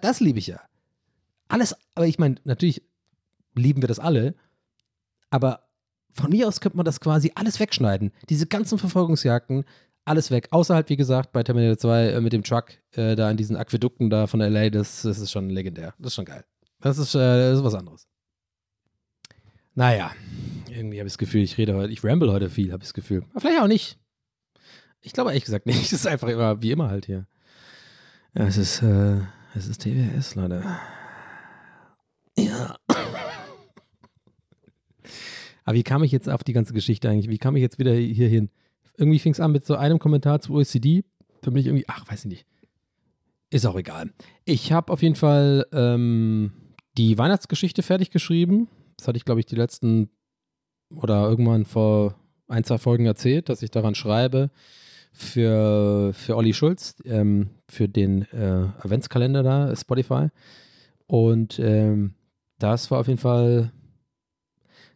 [0.00, 0.60] das liebe ich ja.
[1.48, 2.82] Alles, aber ich meine, natürlich
[3.54, 4.34] lieben wir das alle,
[5.30, 5.64] aber
[6.12, 8.12] von mir aus könnte man das quasi alles wegschneiden.
[8.28, 9.64] Diese ganzen Verfolgungsjagden,
[10.04, 10.48] alles weg.
[10.50, 13.56] Außer halt, wie gesagt, bei Terminator 2 äh, mit dem Truck äh, da in diesen
[13.56, 15.94] Aquädukten da von LA, das, das ist schon legendär.
[15.98, 16.44] Das ist schon geil.
[16.80, 18.06] Das ist, äh, das ist was anderes.
[19.74, 20.12] Naja,
[20.70, 22.94] irgendwie habe ich das Gefühl, ich rede heute, ich ramble heute viel, habe ich das
[22.94, 23.24] Gefühl.
[23.30, 23.98] Aber vielleicht auch nicht.
[25.00, 25.82] Ich glaube ehrlich gesagt nicht.
[25.82, 27.26] Es ist einfach immer, wie immer halt hier.
[28.34, 29.16] Ja, es ist, äh,
[29.54, 30.62] es ist TWS, Leute.
[32.36, 32.76] Ja.
[35.66, 37.30] Aber wie kam ich jetzt auf die ganze Geschichte eigentlich?
[37.30, 38.50] Wie kam ich jetzt wieder hier hin?
[38.96, 41.04] Irgendwie fing es an mit so einem Kommentar zu OECD.
[41.42, 42.46] Für mich irgendwie, ach, weiß ich nicht.
[43.50, 44.10] Ist auch egal.
[44.44, 46.52] Ich habe auf jeden Fall ähm,
[46.96, 48.68] die Weihnachtsgeschichte fertig geschrieben.
[48.96, 50.10] Das hatte ich, glaube ich, die letzten
[50.90, 52.16] oder irgendwann vor
[52.48, 54.50] ein, zwei Folgen erzählt, dass ich daran schreibe
[55.12, 60.28] für, für Olli Schulz, ähm, für den äh, Adventskalender da, Spotify.
[61.06, 62.14] Und ähm,
[62.58, 63.72] das war auf jeden Fall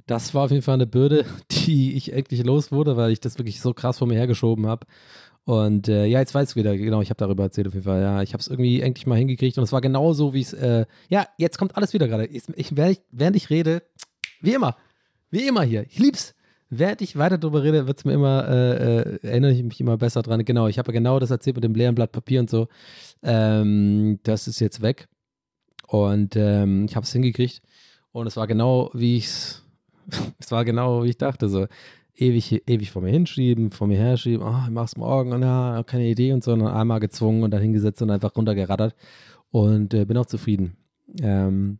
[0.09, 3.38] das war auf jeden Fall eine Bürde, die ich endlich los wurde, weil ich das
[3.38, 4.86] wirklich so krass vor mir hergeschoben habe.
[5.44, 8.02] Und äh, ja, jetzt weiß ich wieder, genau, ich habe darüber erzählt auf jeden Fall.
[8.02, 10.52] Ja, ich habe es irgendwie endlich mal hingekriegt und es war genau so, wie es,
[10.52, 12.26] äh, ja, jetzt kommt alles wieder gerade.
[12.26, 13.82] Ich, ich, während ich rede,
[14.42, 14.76] wie immer,
[15.30, 16.34] wie immer hier, ich lieb's.
[16.70, 20.20] Während ich weiter darüber rede, wird's mir immer, äh, äh, erinnere ich mich immer besser
[20.20, 20.44] dran.
[20.44, 22.68] Genau, ich habe ja genau das erzählt mit dem leeren Blatt Papier und so.
[23.22, 25.09] Ähm, das ist jetzt weg.
[25.86, 27.62] Und ähm, ich habe es hingekriegt.
[28.12, 29.64] Und es war genau, wie ich es
[30.38, 31.66] es war genau, wie ich dachte, so
[32.16, 36.06] ewig, ewig vor mir hinschieben, vor mir herschieben, oh, ich mach's morgen und ja, keine
[36.06, 38.94] Idee und so, und dann einmal gezwungen und dann hingesetzt und einfach runtergerattert
[39.50, 40.76] und äh, bin auch zufrieden.
[41.20, 41.78] Ähm,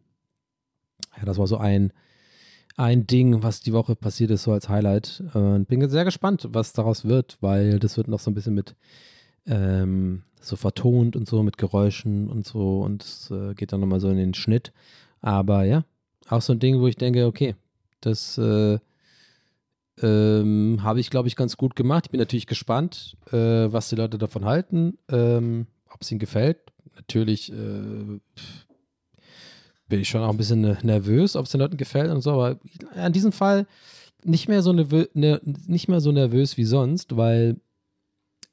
[1.16, 1.93] ja, das war so ein,
[2.76, 5.22] ein Ding, was die Woche passiert ist, so als Highlight.
[5.35, 8.76] Und bin sehr gespannt, was daraus wird, weil das wird noch so ein bisschen mit
[9.47, 14.01] ähm, so vertont und so, mit Geräuschen und so und es äh, geht dann nochmal
[14.01, 14.72] so in den Schnitt.
[15.20, 15.85] Aber ja,
[16.29, 17.57] auch so ein Ding, wo ich denke, okay,
[18.01, 18.79] das äh,
[20.03, 22.07] ähm, habe ich, glaube ich, ganz gut gemacht.
[22.07, 26.59] Ich bin natürlich gespannt, äh, was die Leute davon halten, ähm, ob es ihnen gefällt.
[26.95, 28.21] Natürlich äh,
[29.89, 32.59] bin ich schon auch ein bisschen nervös, ob es den Leuten gefällt und so, aber
[32.95, 33.67] in diesem Fall
[34.25, 37.61] nicht mehr so, nervö ne, nicht mehr so nervös wie sonst, weil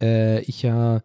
[0.02, 1.02] äh, ich ja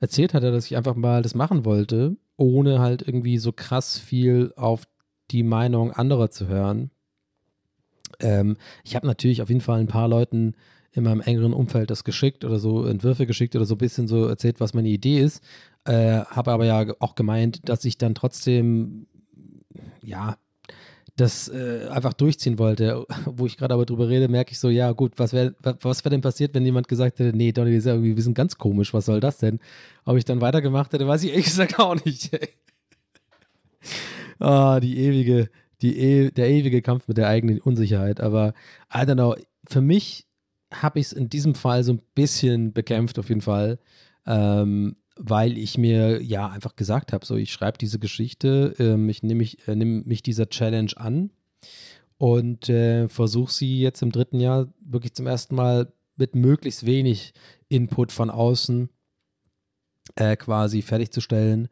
[0.00, 4.52] erzählt hatte, dass ich einfach mal das machen wollte, ohne halt irgendwie so krass viel
[4.56, 4.84] auf
[5.30, 6.90] die Meinung anderer zu hören.
[8.20, 10.54] Ähm, ich habe natürlich auf jeden Fall ein paar Leuten
[10.92, 14.26] in meinem engeren Umfeld das geschickt oder so Entwürfe geschickt oder so ein bisschen so
[14.26, 15.42] erzählt, was meine Idee ist.
[15.84, 19.06] Äh, habe aber ja auch gemeint, dass ich dann trotzdem,
[20.02, 20.36] ja,
[21.16, 23.06] das äh, einfach durchziehen wollte.
[23.26, 26.10] Wo ich gerade aber drüber rede, merke ich so, ja gut, was wäre was wär
[26.10, 28.58] denn passiert, wenn jemand gesagt hätte, nee, Donny, das ist ja irgendwie ein bisschen ganz
[28.58, 29.60] komisch, was soll das denn?
[30.04, 32.30] Ob ich dann weitergemacht hätte, weiß ich ehrlich gesagt auch nicht.
[34.38, 35.50] ah, die ewige,
[35.82, 38.20] die e der ewige Kampf mit der eigenen Unsicherheit.
[38.20, 38.54] Aber
[38.92, 39.36] I don't know,
[39.68, 40.26] für mich
[40.72, 43.78] habe ich es in diesem Fall so ein bisschen bekämpft, auf jeden Fall.
[44.26, 49.22] Ähm, weil ich mir ja einfach gesagt habe, so ich schreibe diese Geschichte, ähm, ich
[49.22, 51.30] nehme mich, äh, nehm mich dieser Challenge an
[52.18, 57.32] und äh, versuche sie jetzt im dritten Jahr wirklich zum ersten Mal mit möglichst wenig
[57.68, 58.88] Input von außen
[60.16, 61.68] äh, quasi fertigzustellen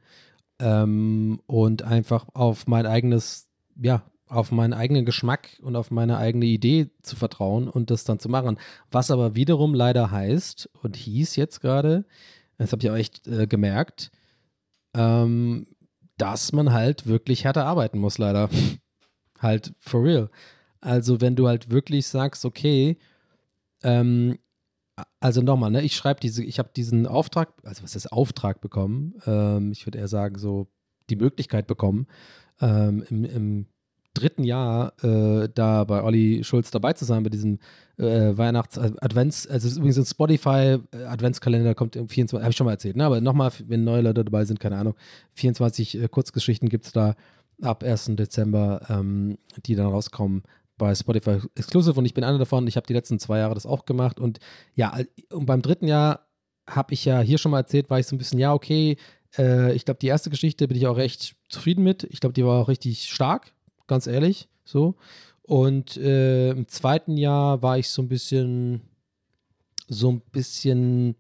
[0.59, 3.49] ähm, und einfach auf mein eigenes,
[3.81, 8.19] ja, auf meinen eigenen Geschmack und auf meine eigene Idee zu vertrauen und das dann
[8.19, 8.59] zu machen.
[8.91, 12.07] Was aber wiederum leider heißt und hieß jetzt gerade,
[12.57, 14.11] das habe ich auch echt äh, gemerkt,
[14.95, 15.67] ähm,
[16.17, 18.49] dass man halt wirklich härter arbeiten muss, leider.
[19.39, 20.31] halt for real.
[20.81, 22.99] Also, wenn du halt wirklich sagst, okay,
[23.83, 24.39] ähm,
[25.21, 29.15] also nochmal, ne, ich schreibe diese, ich habe diesen Auftrag, also was ist Auftrag bekommen?
[29.27, 30.69] Ähm, ich würde eher sagen, so
[31.11, 32.07] die Möglichkeit bekommen,
[32.61, 33.67] ähm, im, im
[34.15, 37.59] dritten Jahr äh, da bei Olli Schulz dabei zu sein, bei diesem
[37.99, 42.67] äh, Weihnachts-Advents, also es ist übrigens ein Spotify-Adventskalender, äh, kommt im 24, habe ich schon
[42.67, 43.05] mal erzählt, ne?
[43.05, 44.95] aber nochmal, wenn neue Leute dabei sind, keine Ahnung,
[45.35, 47.15] 24 äh, Kurzgeschichten gibt es da
[47.63, 48.17] ab 1.
[48.17, 50.43] Dezember, ähm, die dann rauskommen
[50.77, 53.67] bei Spotify Exclusive und ich bin einer davon, ich habe die letzten zwei Jahre das
[53.67, 54.41] auch gemacht und
[54.75, 54.99] ja,
[55.31, 56.27] und beim dritten Jahr
[56.69, 58.97] habe ich ja hier schon mal erzählt, war ich so ein bisschen, ja, okay,
[59.39, 62.05] äh, ich glaube, die erste Geschichte bin ich auch recht zufrieden mit.
[62.05, 63.53] Ich glaube, die war auch richtig stark
[63.87, 64.49] ganz ehrlich.
[64.65, 64.95] So.
[65.43, 68.81] Und äh, im zweiten Jahr war ich so ein bisschen,
[69.89, 71.17] so ein bisschen,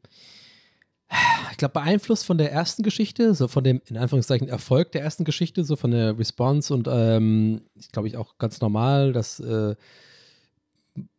[1.50, 5.24] ich glaube, beeinflusst von der ersten Geschichte, so von dem, in Anführungszeichen, Erfolg der ersten
[5.24, 9.74] Geschichte, so von der Response und ähm, ich glaube ich auch ganz normal, dass äh,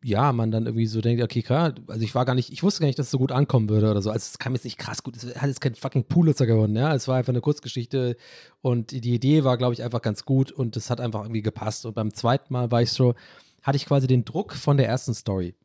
[0.04, 2.82] ja, man dann irgendwie so denkt, okay, klar, also ich war gar nicht, ich wusste
[2.82, 4.12] gar nicht, dass es so gut ankommen würde oder so.
[4.12, 6.94] Also es kam jetzt nicht krass gut, es hat jetzt kein fucking Pulitzer gewonnen, ja.
[6.94, 8.16] Es war einfach eine Kurzgeschichte
[8.62, 11.86] und die Idee war, glaube ich, einfach ganz gut und es hat einfach irgendwie gepasst.
[11.86, 13.16] Und beim zweiten Mal war ich so,
[13.64, 15.56] hatte ich quasi den Druck von der ersten Story.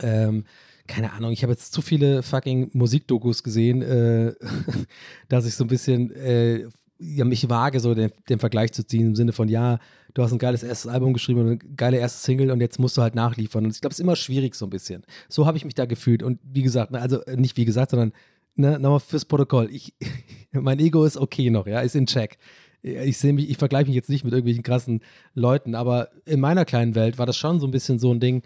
[0.00, 0.44] Ähm,
[0.86, 4.34] keine Ahnung, ich habe jetzt zu viele fucking Musikdokus gesehen, äh,
[5.28, 6.66] dass ich so ein bisschen äh,
[6.98, 9.78] ja, mich wage, so den, den Vergleich zu ziehen im Sinne von, ja,
[10.14, 12.96] du hast ein geiles erstes Album geschrieben und eine geile erste Single und jetzt musst
[12.96, 13.64] du halt nachliefern.
[13.64, 15.04] Und ich glaube, es ist immer schwierig so ein bisschen.
[15.28, 16.22] So habe ich mich da gefühlt.
[16.22, 18.12] Und wie gesagt, ne, also äh, nicht wie gesagt, sondern
[18.54, 19.68] ne, nochmal fürs Protokoll.
[19.70, 19.92] Ich,
[20.52, 22.38] mein Ego ist okay noch, ja, ist in Check.
[22.82, 25.00] Ich sehe mich, ich vergleiche mich jetzt nicht mit irgendwelchen krassen
[25.34, 28.42] Leuten, aber in meiner kleinen Welt war das schon so ein bisschen so ein Ding.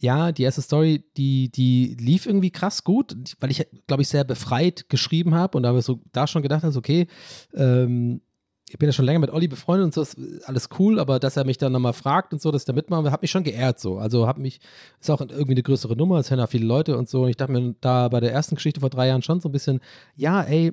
[0.00, 4.24] Ja, die erste Story, die, die lief irgendwie krass gut, weil ich, glaube ich, sehr
[4.24, 7.06] befreit geschrieben habe und da habe ich so da schon gedacht, also okay,
[7.54, 8.20] ähm,
[8.72, 10.16] ich bin ja schon länger mit Olli befreundet und so, ist
[10.48, 13.04] alles cool, aber dass er mich dann nochmal fragt und so, dass ich da mitmachen
[13.04, 13.98] will, hat mich schon geehrt so.
[13.98, 14.60] Also hat mich,
[14.98, 17.24] ist auch irgendwie eine größere Nummer, es hören ja viele Leute und so.
[17.24, 19.52] Und ich dachte mir da bei der ersten Geschichte vor drei Jahren schon so ein
[19.52, 19.80] bisschen,
[20.16, 20.72] ja, ey,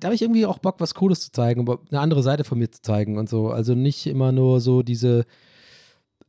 [0.00, 2.70] da habe ich irgendwie auch Bock, was Cooles zu zeigen, eine andere Seite von mir
[2.70, 3.50] zu zeigen und so.
[3.50, 5.26] Also nicht immer nur so diese,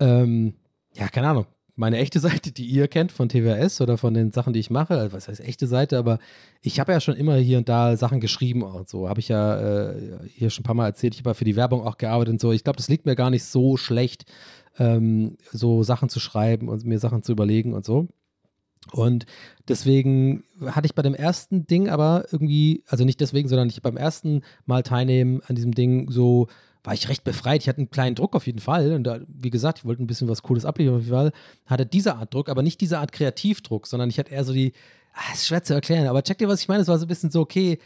[0.01, 0.55] ähm,
[0.95, 1.45] ja, keine Ahnung,
[1.77, 4.97] meine echte Seite, die ihr kennt von TWS oder von den Sachen, die ich mache.
[4.97, 5.97] Also was heißt echte Seite?
[5.97, 6.19] Aber
[6.61, 9.07] ich habe ja schon immer hier und da Sachen geschrieben und so.
[9.07, 11.13] Habe ich ja äh, hier schon ein paar Mal erzählt.
[11.13, 12.51] Ich habe ja für die Werbung auch gearbeitet und so.
[12.51, 14.25] Ich glaube, das liegt mir gar nicht so schlecht,
[14.79, 18.07] ähm, so Sachen zu schreiben und mir Sachen zu überlegen und so.
[18.91, 19.25] Und
[19.67, 23.97] deswegen hatte ich bei dem ersten Ding aber irgendwie, also nicht deswegen, sondern ich beim
[23.97, 26.47] ersten Mal teilnehmen an diesem Ding so
[26.83, 27.61] war ich recht befreit.
[27.61, 28.93] Ich hatte einen kleinen Druck auf jeden Fall.
[28.93, 31.31] Und da, wie gesagt, ich wollte ein bisschen was Cooles abliefern auf jeden Fall.
[31.65, 34.73] Hatte diese Art Druck, aber nicht diese Art Kreativdruck, sondern ich hatte eher so die,
[35.13, 36.81] ah, ist schwer zu erklären, aber check dir, was ich meine.
[36.81, 37.79] Es war so ein bisschen so, okay,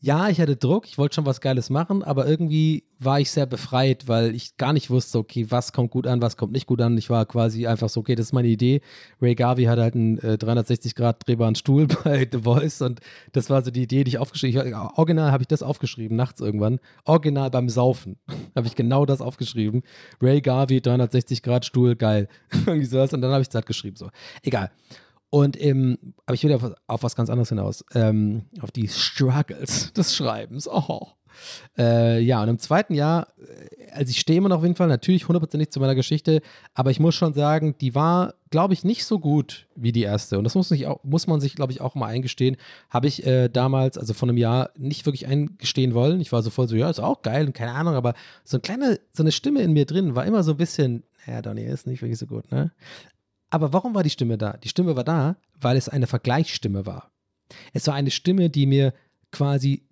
[0.00, 3.46] ja, ich hatte Druck, ich wollte schon was Geiles machen, aber irgendwie war ich sehr
[3.46, 6.80] befreit, weil ich gar nicht wusste, okay, was kommt gut an, was kommt nicht gut
[6.80, 6.96] an.
[6.96, 8.80] Ich war quasi einfach so, okay, das ist meine Idee.
[9.20, 13.00] Ray Garvey hatte halt einen äh, 360-Grad drehbaren Stuhl bei The Voice und
[13.32, 14.96] das war so die Idee, die ich aufgeschrieben habe.
[14.98, 16.78] Original habe ich das aufgeschrieben, nachts irgendwann.
[17.04, 18.16] Original beim Saufen
[18.54, 19.82] habe ich genau das aufgeschrieben.
[20.20, 22.28] Ray Garvey, 360-Grad Stuhl, geil.
[22.66, 24.10] Irgendwie sowas und dann habe ich es halt geschrieben, so.
[24.42, 24.70] Egal.
[25.30, 27.84] Und ähm, aber ich will auf, auf was ganz anderes hinaus.
[27.94, 30.68] Ähm, auf die Struggles des Schreibens.
[30.68, 31.08] Oh.
[31.76, 34.88] Äh, ja, und im zweiten Jahr, äh, also ich stehe immer noch auf jeden Fall
[34.88, 36.40] natürlich hundertprozentig zu meiner Geschichte,
[36.74, 40.38] aber ich muss schon sagen, die war, glaube ich, nicht so gut wie die erste.
[40.38, 42.56] Und das muss, nicht muss man sich, glaube ich, auch mal eingestehen.
[42.90, 46.20] Habe ich äh, damals, also vor einem Jahr, nicht wirklich eingestehen wollen.
[46.20, 48.14] Ich war so voll so, ja, ist auch geil und keine Ahnung, aber
[48.44, 51.42] so eine kleine, so eine Stimme in mir drin war immer so ein bisschen, ja,
[51.42, 52.72] Donny, ist nicht wirklich so gut, ne?
[53.50, 54.56] Aber warum war die Stimme da?
[54.56, 57.10] Die Stimme war da, weil es eine Vergleichsstimme war.
[57.72, 58.92] Es war eine Stimme, die mir
[59.30, 59.86] quasi,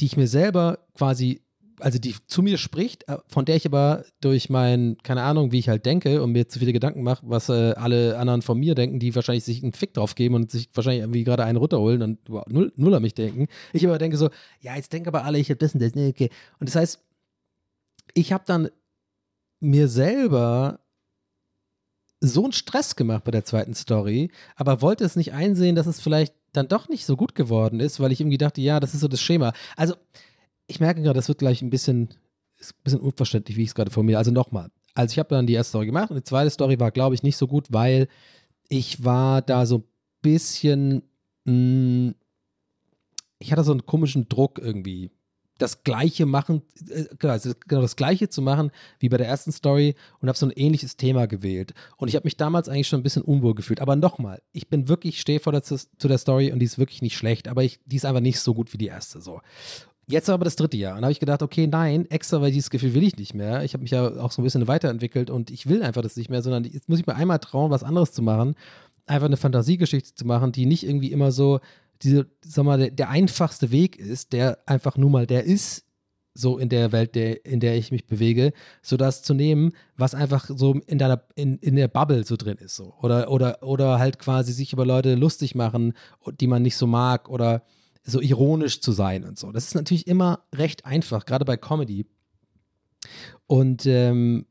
[0.00, 1.42] die ich mir selber quasi,
[1.80, 5.58] also die zu mir spricht, äh, von der ich aber durch mein, keine Ahnung, wie
[5.58, 8.74] ich halt denke und mir zu viele Gedanken mache, was äh, alle anderen von mir
[8.74, 12.02] denken, die wahrscheinlich sich einen Fick drauf geben und sich wahrscheinlich irgendwie gerade einen runterholen
[12.02, 13.46] und wow, null, null an mich denken.
[13.72, 14.30] Ich aber denke so,
[14.60, 16.30] ja, jetzt denken aber alle, ich habe das und das, okay.
[16.58, 17.04] Und das heißt,
[18.14, 18.70] ich habe dann
[19.60, 20.80] mir selber
[22.20, 26.00] so einen Stress gemacht bei der zweiten Story, aber wollte es nicht einsehen, dass es
[26.00, 29.00] vielleicht dann doch nicht so gut geworden ist, weil ich irgendwie dachte, ja, das ist
[29.00, 29.52] so das Schema.
[29.76, 29.94] Also,
[30.66, 32.08] ich merke gerade, das wird gleich ein bisschen,
[32.60, 34.18] ein bisschen unverständlich, wie ich es gerade formuliere.
[34.18, 34.70] Also nochmal.
[34.94, 37.22] Also ich habe dann die erste Story gemacht und die zweite Story war, glaube ich,
[37.22, 38.08] nicht so gut, weil
[38.68, 39.84] ich war da so ein
[40.22, 41.02] bisschen,
[41.44, 42.14] mh, mm,
[43.38, 45.10] ich hatte so einen komischen Druck irgendwie
[45.58, 47.36] das Gleiche machen, äh, genau,
[47.66, 50.96] genau das Gleiche zu machen wie bei der ersten Story und habe so ein ähnliches
[50.96, 51.74] Thema gewählt.
[51.96, 53.80] Und ich habe mich damals eigentlich schon ein bisschen unwohl gefühlt.
[53.80, 57.02] Aber nochmal, ich bin wirklich, stehe vor der, zu der Story und die ist wirklich
[57.02, 59.20] nicht schlecht, aber ich, die ist einfach nicht so gut wie die erste.
[59.20, 59.40] So.
[60.06, 60.96] Jetzt aber das dritte Jahr.
[60.96, 63.62] Und habe ich gedacht, okay, nein, extra, weil dieses Gefühl will ich nicht mehr.
[63.64, 66.30] Ich habe mich ja auch so ein bisschen weiterentwickelt und ich will einfach das nicht
[66.30, 68.54] mehr, sondern jetzt muss ich mir einmal trauen, was anderes zu machen.
[69.06, 71.60] Einfach eine Fantasiegeschichte zu machen, die nicht irgendwie immer so
[72.02, 75.84] diese, sag mal, der, der, einfachste Weg ist, der einfach nur mal der ist,
[76.34, 80.14] so in der Welt, der, in der ich mich bewege, so das zu nehmen, was
[80.14, 82.94] einfach so in deiner, in, in der Bubble so drin ist, so.
[83.02, 85.94] Oder, oder, oder halt quasi sich über Leute lustig machen,
[86.40, 87.64] die man nicht so mag, oder
[88.04, 89.50] so ironisch zu sein und so.
[89.50, 92.06] Das ist natürlich immer recht einfach, gerade bei Comedy.
[93.46, 94.46] Und ähm,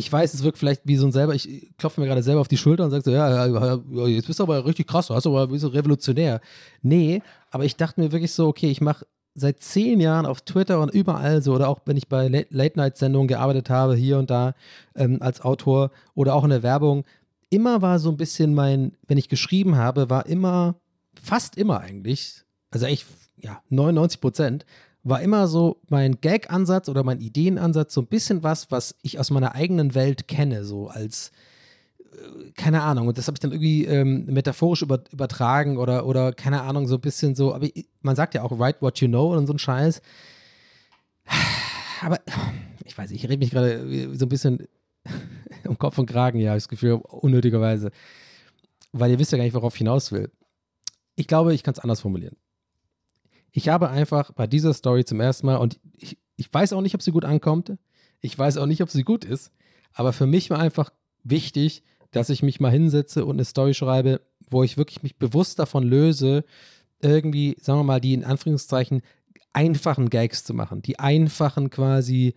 [0.00, 2.48] ich weiß, es wirkt vielleicht wie so ein selber, ich klopfe mir gerade selber auf
[2.48, 5.26] die Schulter und sage so, ja, ja, jetzt bist du aber richtig krass, du hast
[5.26, 6.40] aber bist du revolutionär.
[6.82, 10.80] Nee, aber ich dachte mir wirklich so, okay, ich mache seit zehn Jahren auf Twitter
[10.80, 14.54] und überall so, oder auch wenn ich bei Late-Night-Sendungen gearbeitet habe, hier und da
[14.96, 17.04] ähm, als Autor oder auch in der Werbung,
[17.50, 20.76] immer war so ein bisschen mein, wenn ich geschrieben habe, war immer,
[21.22, 24.66] fast immer eigentlich, also echt, ja, 99 Prozent,
[25.02, 29.30] war immer so mein Gag-Ansatz oder mein Ideenansatz so ein bisschen was, was ich aus
[29.30, 31.32] meiner eigenen Welt kenne, so als
[32.12, 36.32] äh, keine Ahnung, und das habe ich dann irgendwie ähm, metaphorisch über, übertragen oder, oder
[36.32, 37.68] keine Ahnung, so ein bisschen so, aber
[38.02, 40.02] man sagt ja auch, write what you know und so ein Scheiß.
[42.02, 42.18] Aber
[42.84, 44.66] ich weiß, ich rede mich gerade so ein bisschen
[45.66, 47.90] um Kopf und Kragen, ja, ich das Gefühl, unnötigerweise.
[48.92, 50.30] Weil ihr wisst ja gar nicht, worauf ich hinaus will.
[51.14, 52.36] Ich glaube, ich kann es anders formulieren
[53.52, 56.94] ich habe einfach bei dieser Story zum ersten Mal, und ich, ich weiß auch nicht,
[56.94, 57.76] ob sie gut ankommt,
[58.20, 59.50] ich weiß auch nicht, ob sie gut ist,
[59.92, 60.90] aber für mich war einfach
[61.24, 65.58] wichtig, dass ich mich mal hinsetze und eine Story schreibe, wo ich wirklich mich bewusst
[65.58, 66.44] davon löse,
[67.00, 69.02] irgendwie, sagen wir mal, die in Anführungszeichen
[69.52, 72.34] einfachen Gags zu machen, die einfachen quasi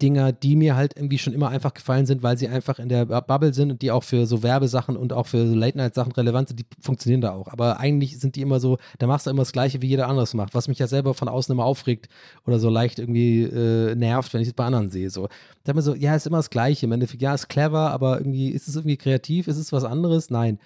[0.00, 3.04] Dinger, die mir halt irgendwie schon immer einfach gefallen sind, weil sie einfach in der
[3.04, 6.60] Bubble sind und die auch für so Werbesachen und auch für so Late-Night-Sachen relevant sind,
[6.60, 7.48] die funktionieren da auch.
[7.48, 10.34] Aber eigentlich sind die immer so, da machst du immer das Gleiche, wie jeder anderes
[10.34, 12.08] macht, was mich ja selber von außen immer aufregt
[12.46, 15.10] oder so leicht irgendwie äh, nervt, wenn ich es bei anderen sehe.
[15.10, 15.28] So.
[15.64, 16.86] Da mir so, ja, ist immer das Gleiche.
[16.86, 19.46] Im Endeffekt, ja, ist clever, aber irgendwie, ist es irgendwie kreativ?
[19.48, 20.30] Ist es was anderes?
[20.30, 20.58] Nein.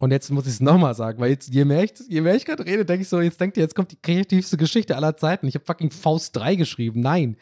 [0.00, 2.84] Und jetzt muss ich es nochmal sagen, weil jetzt, je mehr ich, ich gerade rede,
[2.84, 5.46] denke ich so, jetzt denkt ihr, jetzt kommt die kreativste Geschichte aller Zeiten.
[5.46, 7.00] Ich habe fucking Faust 3 geschrieben.
[7.00, 7.36] Nein.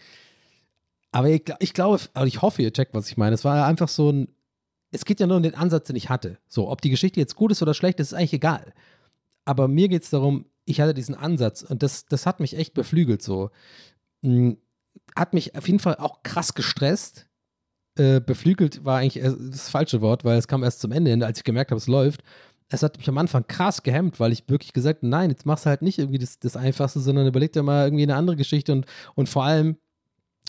[1.13, 3.35] Aber ich, ich glaube, also ich hoffe, ihr checkt, was ich meine.
[3.35, 4.29] Es war einfach so ein,
[4.91, 6.39] es geht ja nur um den Ansatz, den ich hatte.
[6.49, 8.73] So, ob die Geschichte jetzt gut ist oder schlecht, ist eigentlich egal.
[9.45, 12.75] Aber mir geht es darum, ich hatte diesen Ansatz und das, das hat mich echt
[12.75, 13.51] beflügelt so.
[14.23, 14.57] Hm,
[15.17, 17.29] hat mich auf jeden Fall auch krass gestresst.
[17.99, 21.39] Äh, beflügelt war eigentlich das falsche Wort, weil es kam erst zum Ende hin, als
[21.39, 22.23] ich gemerkt habe, es läuft.
[22.71, 25.67] Es hat mich am Anfang krass gehemmt, weil ich wirklich gesagt habe, nein, jetzt machst
[25.67, 28.73] du halt nicht irgendwie das, das Einfachste, sondern überleg dir mal irgendwie eine andere Geschichte
[28.73, 29.77] und, und vor allem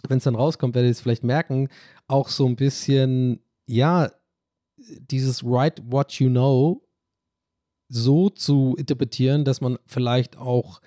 [0.07, 1.69] wenn es dann rauskommt, werdet ihr es vielleicht merken,
[2.07, 4.11] auch so ein bisschen, ja,
[4.77, 6.81] dieses Write What You Know
[7.89, 10.81] so zu interpretieren, dass man vielleicht auch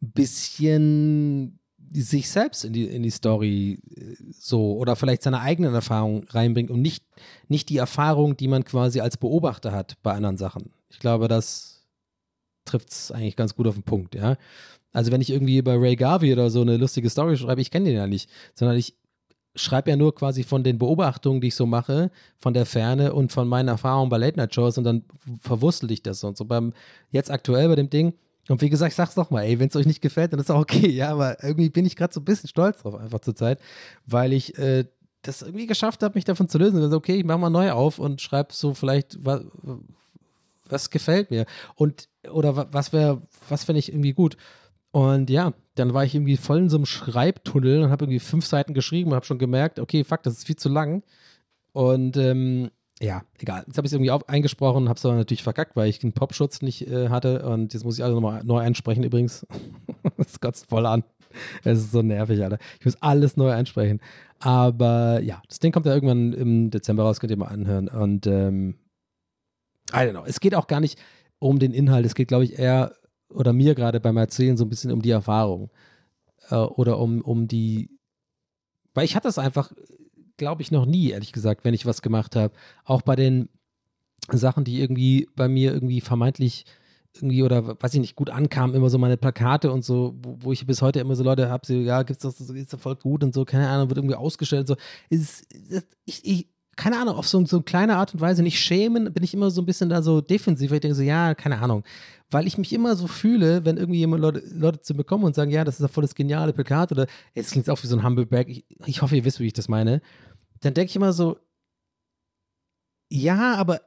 [0.00, 1.58] ein bisschen
[1.94, 6.70] sich selbst in die, in die Story äh, so oder vielleicht seine eigenen Erfahrungen reinbringt
[6.70, 7.04] und nicht,
[7.48, 10.72] nicht die Erfahrung, die man quasi als Beobachter hat bei anderen Sachen.
[10.88, 11.84] Ich glaube, das
[12.64, 14.36] trifft es eigentlich ganz gut auf den Punkt, ja.
[14.92, 17.86] Also wenn ich irgendwie bei Ray Garvey oder so eine lustige Story schreibe, ich kenne
[17.86, 18.94] den ja nicht, sondern ich
[19.54, 23.32] schreibe ja nur quasi von den Beobachtungen, die ich so mache, von der Ferne und
[23.32, 25.04] von meinen Erfahrungen bei Late Night Shows und dann
[25.40, 26.72] verwurstel ich das und so beim
[27.10, 28.14] jetzt aktuell bei dem Ding.
[28.48, 30.50] Und wie gesagt, ich sag's doch mal, ey, wenn es euch nicht gefällt, dann ist
[30.50, 33.36] auch okay, ja, aber irgendwie bin ich gerade so ein bisschen stolz drauf einfach zur
[33.36, 33.60] Zeit,
[34.06, 34.84] weil ich äh,
[35.22, 36.82] das irgendwie geschafft habe, mich davon zu lösen.
[36.82, 39.42] Also, okay, ich mach mal neu auf und schreibe so vielleicht, was,
[40.68, 44.36] was gefällt mir und oder was wäre, was fände ich irgendwie gut.
[44.92, 48.44] Und ja, dann war ich irgendwie voll in so einem Schreibtunnel und habe irgendwie fünf
[48.44, 51.02] Seiten geschrieben und habe schon gemerkt, okay, fuck, das ist viel zu lang.
[51.72, 52.70] Und ähm,
[53.00, 53.64] ja, egal.
[53.66, 56.12] Jetzt habe ich es irgendwie auf, eingesprochen, habe es aber natürlich verkackt, weil ich den
[56.12, 59.46] Popschutz nicht äh, hatte und jetzt muss ich alles nochmal neu einsprechen übrigens.
[60.18, 61.02] das kotzt voll an.
[61.64, 62.58] Es ist so nervig, Alter.
[62.78, 64.00] Ich muss alles neu einsprechen.
[64.38, 67.88] Aber ja, das Ding kommt ja irgendwann im Dezember raus, könnt ihr mal anhören.
[67.88, 68.74] Und ähm,
[69.92, 70.24] I don't know.
[70.26, 70.98] Es geht auch gar nicht
[71.38, 72.04] um den Inhalt.
[72.04, 72.92] Es geht, glaube ich, eher
[73.34, 75.70] oder mir gerade beim Erzählen so ein bisschen um die Erfahrung.
[76.50, 77.90] Äh, oder um, um die.
[78.94, 79.72] Weil ich hatte das einfach,
[80.36, 82.54] glaube ich, noch nie, ehrlich gesagt, wenn ich was gemacht habe.
[82.84, 83.48] Auch bei den
[84.30, 86.64] Sachen, die irgendwie bei mir irgendwie vermeintlich
[87.14, 90.52] irgendwie oder weiß ich nicht, gut ankamen, immer so meine Plakate und so, wo, wo
[90.52, 93.22] ich bis heute immer so Leute habe, so, ja, gibt's das, ist das voll gut
[93.22, 94.82] und so, keine Ahnung, wird irgendwie ausgestellt und so.
[95.10, 98.58] Ist, ist, ich, ich, keine Ahnung, auf so, so eine kleine Art und Weise nicht
[98.58, 101.34] schämen, bin ich immer so ein bisschen da so defensiv, weil ich denke so, ja,
[101.34, 101.84] keine Ahnung.
[102.30, 105.34] Weil ich mich immer so fühle, wenn irgendwie jemand Leute, Leute zu mir kommen und
[105.34, 107.96] sagen, ja, das ist ja voll das geniale Plakat oder es klingt auch wie so
[107.96, 110.00] ein Humbleback, ich, ich hoffe, ihr wisst, wie ich das meine.
[110.60, 111.38] Dann denke ich immer so,
[113.10, 113.82] ja, aber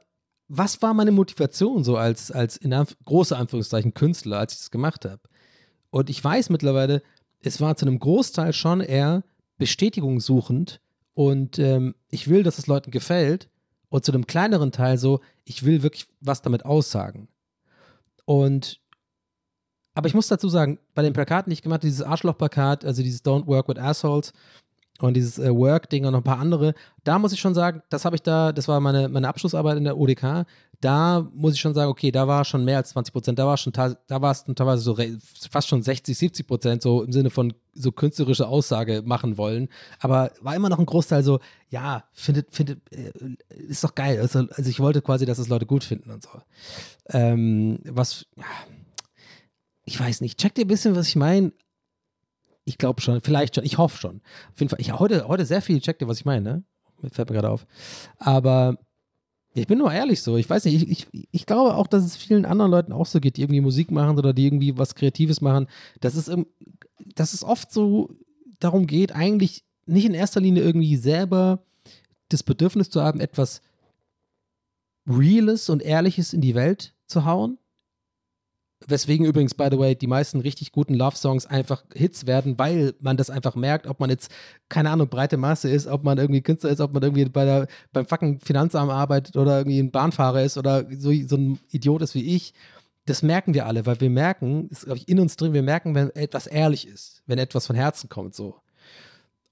[0.48, 4.70] was war meine Motivation so als, als in Anf große Anführungszeichen Künstler, als ich das
[4.70, 5.22] gemacht habe?
[5.90, 7.02] Und ich weiß mittlerweile,
[7.40, 9.24] es war zu einem Großteil schon eher
[9.58, 10.80] Bestätigung suchend
[11.16, 13.48] und ähm, ich will, dass es Leuten gefällt.
[13.88, 17.28] Und zu einem kleineren Teil so, ich will wirklich was damit aussagen.
[18.26, 18.82] Und
[19.94, 23.02] aber ich muss dazu sagen, bei den Plakaten, die ich gemacht habe, dieses Arschloch-Plakat, also
[23.02, 24.34] dieses Don't Work with Assholes,
[25.00, 26.74] und dieses äh, Work-Ding und noch ein paar andere,
[27.04, 29.84] da muss ich schon sagen, das habe ich da, das war meine, meine Abschlussarbeit in
[29.84, 30.46] der ODK,
[30.80, 33.56] da muss ich schon sagen, okay, da war schon mehr als 20 Prozent, da war
[33.56, 34.96] schon, da war es teilweise so
[35.50, 39.68] fast schon 60, 70 Prozent, so im Sinne von so künstlerische Aussage machen wollen,
[40.00, 43.12] aber war immer noch ein Großteil so, ja, findet, findet, äh,
[43.68, 46.30] ist doch geil, also, also, ich wollte quasi, dass es Leute gut finden und so.
[47.08, 48.26] Ähm, was,
[49.84, 51.52] ich weiß nicht, checkt ihr ein bisschen, was ich meine?
[52.66, 54.20] Ich glaube schon, vielleicht schon, ich hoffe schon.
[54.52, 56.64] Auf jeden Fall, ich heute, heute sehr viel, checkt ihr, was ich meine, ne?
[57.12, 57.66] Fällt mir gerade auf.
[58.18, 58.76] Aber
[59.54, 60.36] ich bin nur ehrlich so.
[60.36, 63.20] Ich weiß nicht, ich, ich, ich glaube auch, dass es vielen anderen Leuten auch so
[63.20, 65.68] geht, die irgendwie Musik machen oder die irgendwie was Kreatives machen.
[66.00, 66.30] Dass es,
[67.14, 68.10] dass es oft so
[68.58, 71.62] darum geht, eigentlich nicht in erster Linie irgendwie selber
[72.28, 73.62] das Bedürfnis zu haben, etwas
[75.06, 77.58] Reales und Ehrliches in die Welt zu hauen,
[78.86, 83.16] Weswegen übrigens, by the way, die meisten richtig guten Love-Songs einfach Hits werden, weil man
[83.16, 84.30] das einfach merkt, ob man jetzt,
[84.68, 87.68] keine Ahnung, breite Masse ist, ob man irgendwie Künstler ist, ob man irgendwie bei der,
[87.92, 92.14] beim fucking Finanzamt arbeitet oder irgendwie ein Bahnfahrer ist oder so, so ein Idiot ist
[92.14, 92.52] wie ich.
[93.06, 95.94] Das merken wir alle, weil wir merken, ist, glaube ich, in uns drin, wir merken,
[95.94, 98.56] wenn etwas ehrlich ist, wenn etwas von Herzen kommt, so.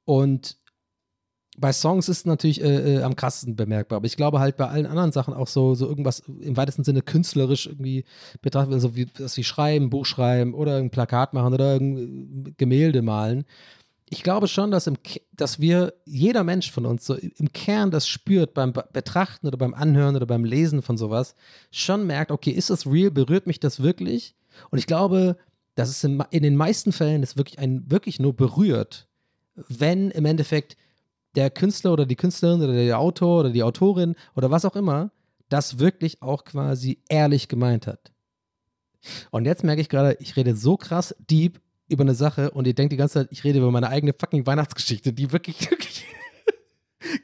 [0.04, 0.58] Und
[1.56, 4.86] bei Songs ist natürlich äh, äh, am krassesten bemerkbar, aber ich glaube halt bei allen
[4.86, 8.04] anderen Sachen auch so, so irgendwas im weitesten Sinne künstlerisch irgendwie
[8.42, 13.02] betrachtet, also wie, dass sie schreiben, Buch schreiben oder ein Plakat machen oder ein Gemälde
[13.02, 13.44] malen.
[14.10, 14.96] Ich glaube schon, dass, im,
[15.32, 19.74] dass wir, jeder Mensch von uns, so im Kern das spürt beim Betrachten oder beim
[19.74, 21.34] Anhören oder beim Lesen von sowas,
[21.70, 24.34] schon merkt, okay, ist das real, berührt mich das wirklich?
[24.70, 25.36] Und ich glaube,
[25.74, 29.08] dass es in, in den meisten Fällen es wirklich einen wirklich nur berührt,
[29.68, 30.76] wenn im Endeffekt
[31.34, 35.10] der Künstler oder die Künstlerin oder der Autor oder die Autorin oder was auch immer
[35.48, 38.12] das wirklich auch quasi ehrlich gemeint hat.
[39.30, 42.74] Und jetzt merke ich gerade, ich rede so krass deep über eine Sache und ihr
[42.74, 46.06] denkt die ganze Zeit, ich rede über meine eigene fucking Weihnachtsgeschichte, die wirklich, wirklich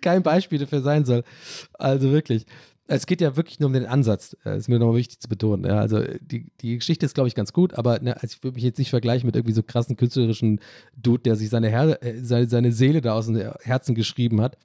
[0.02, 1.24] kein Beispiel dafür sein soll.
[1.72, 2.44] Also wirklich
[2.91, 4.36] es geht ja wirklich nur um den Ansatz.
[4.43, 5.64] Das äh, ist mir nochmal wichtig zu betonen.
[5.64, 8.57] Ja, also die, die Geschichte ist, glaube ich, ganz gut, aber ne, also ich würde
[8.57, 10.61] mich jetzt nicht vergleichen mit irgendwie so krassen künstlerischen
[10.97, 14.59] Dude, der sich seine, Her äh, seine, seine Seele da aus dem Herzen geschrieben hat.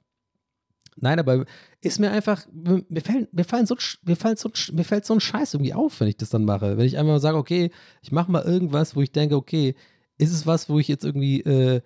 [0.96, 1.44] Nein, aber
[1.82, 5.20] ist mir einfach, mir, fällt, mir, fallen so, mir, fällt so, mir fällt so ein
[5.20, 6.78] Scheiß irgendwie auf, wenn ich das dann mache.
[6.78, 7.70] Wenn ich einfach mal sage, okay,
[8.02, 9.74] ich mache mal irgendwas, wo ich denke, okay,
[10.18, 11.80] ist es was, wo ich jetzt irgendwie äh,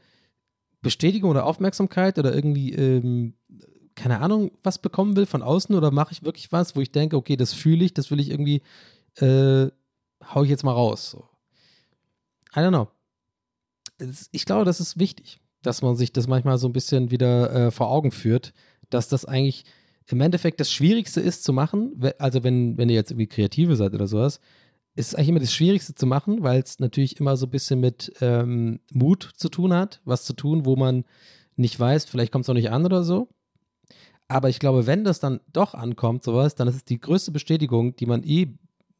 [0.80, 3.34] Bestätigung oder Aufmerksamkeit oder irgendwie ähm,
[4.01, 7.18] keine Ahnung, was bekommen will von außen oder mache ich wirklich was, wo ich denke,
[7.18, 8.62] okay, das fühle ich, das will ich irgendwie,
[9.16, 9.68] äh,
[10.24, 11.11] hau ich jetzt mal raus.
[11.11, 11.28] So.
[12.57, 12.88] I don't know.
[14.32, 17.70] Ich glaube, das ist wichtig, dass man sich das manchmal so ein bisschen wieder äh,
[17.70, 18.55] vor Augen führt,
[18.88, 19.66] dass das eigentlich
[20.07, 22.01] im Endeffekt das Schwierigste ist zu machen.
[22.18, 24.40] Also, wenn, wenn ihr jetzt irgendwie Kreative seid oder sowas,
[24.94, 27.80] ist es eigentlich immer das Schwierigste zu machen, weil es natürlich immer so ein bisschen
[27.80, 31.05] mit ähm, Mut zu tun hat, was zu tun, wo man
[31.57, 33.28] nicht weiß, vielleicht kommt es auch nicht an oder so.
[34.31, 37.97] Aber ich glaube, wenn das dann doch ankommt, sowas, dann ist es die größte Bestätigung,
[37.97, 38.55] die man eh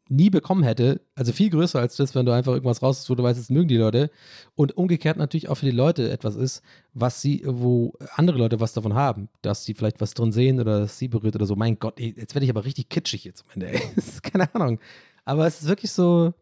[0.09, 1.03] nie bekommen hätte.
[1.15, 3.69] Also viel größer als das, wenn du einfach irgendwas raus, wo du weißt, das mögen
[3.69, 4.11] die Leute.
[4.57, 6.63] Und umgekehrt natürlich auch für die Leute etwas ist,
[6.95, 10.81] was sie, wo andere Leute was davon haben, dass sie vielleicht was drin sehen oder
[10.81, 11.55] dass sie berührt oder so.
[11.55, 13.69] Mein Gott, ey, jetzt werde ich aber richtig kitschig jetzt am Ende.
[13.69, 13.83] Ey.
[14.25, 14.81] keine Ahnung.
[15.25, 16.35] Aber es ist wirklich so,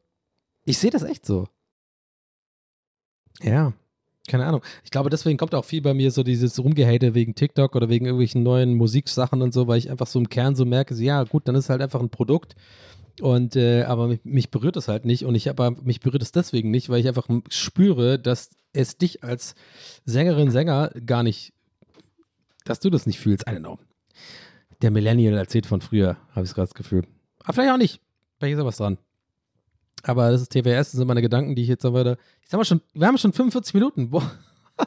[0.64, 1.46] ich sehe das echt so.
[3.42, 3.74] Ja.
[4.28, 4.62] Keine Ahnung.
[4.84, 8.06] Ich glaube, deswegen kommt auch viel bei mir so dieses Rumgehate wegen TikTok oder wegen
[8.06, 11.24] irgendwelchen neuen Musiksachen und so, weil ich einfach so im Kern so merke, so, ja,
[11.24, 12.54] gut, dann ist halt einfach ein Produkt.
[13.20, 16.30] Und äh, aber mich, mich berührt es halt nicht und ich aber mich berührt es
[16.30, 19.54] deswegen nicht, weil ich einfach spüre, dass es dich als
[20.04, 21.52] Sängerin, Sänger gar nicht,
[22.64, 23.48] dass du das nicht fühlst.
[23.48, 23.78] I don't know.
[24.82, 27.02] Der Millennial erzählt von früher, habe ich gerade das Gefühl.
[27.42, 28.00] Aber vielleicht auch nicht.
[28.38, 28.98] Vielleicht ist da was dran.
[30.02, 32.64] Aber das ist TWS, das sind meine Gedanken, die ich jetzt aber Ich sag mal
[32.64, 34.10] schon, wir haben schon 45 Minuten.
[34.10, 34.30] Boah.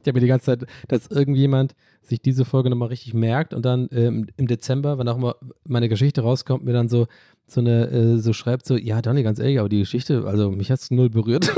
[0.00, 3.64] Ich habe mir die ganze Zeit, dass irgendjemand sich diese Folge nochmal richtig merkt und
[3.64, 7.08] dann ähm, im Dezember, wenn auch immer meine Geschichte rauskommt, mir dann so,
[7.48, 10.70] so eine, äh, so schreibt so, ja, Donny, ganz ehrlich, aber die Geschichte, also mich
[10.70, 11.52] hat es null berührt.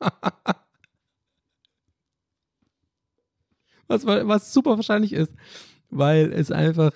[3.86, 5.32] was, was super wahrscheinlich ist,
[5.90, 6.92] weil es einfach,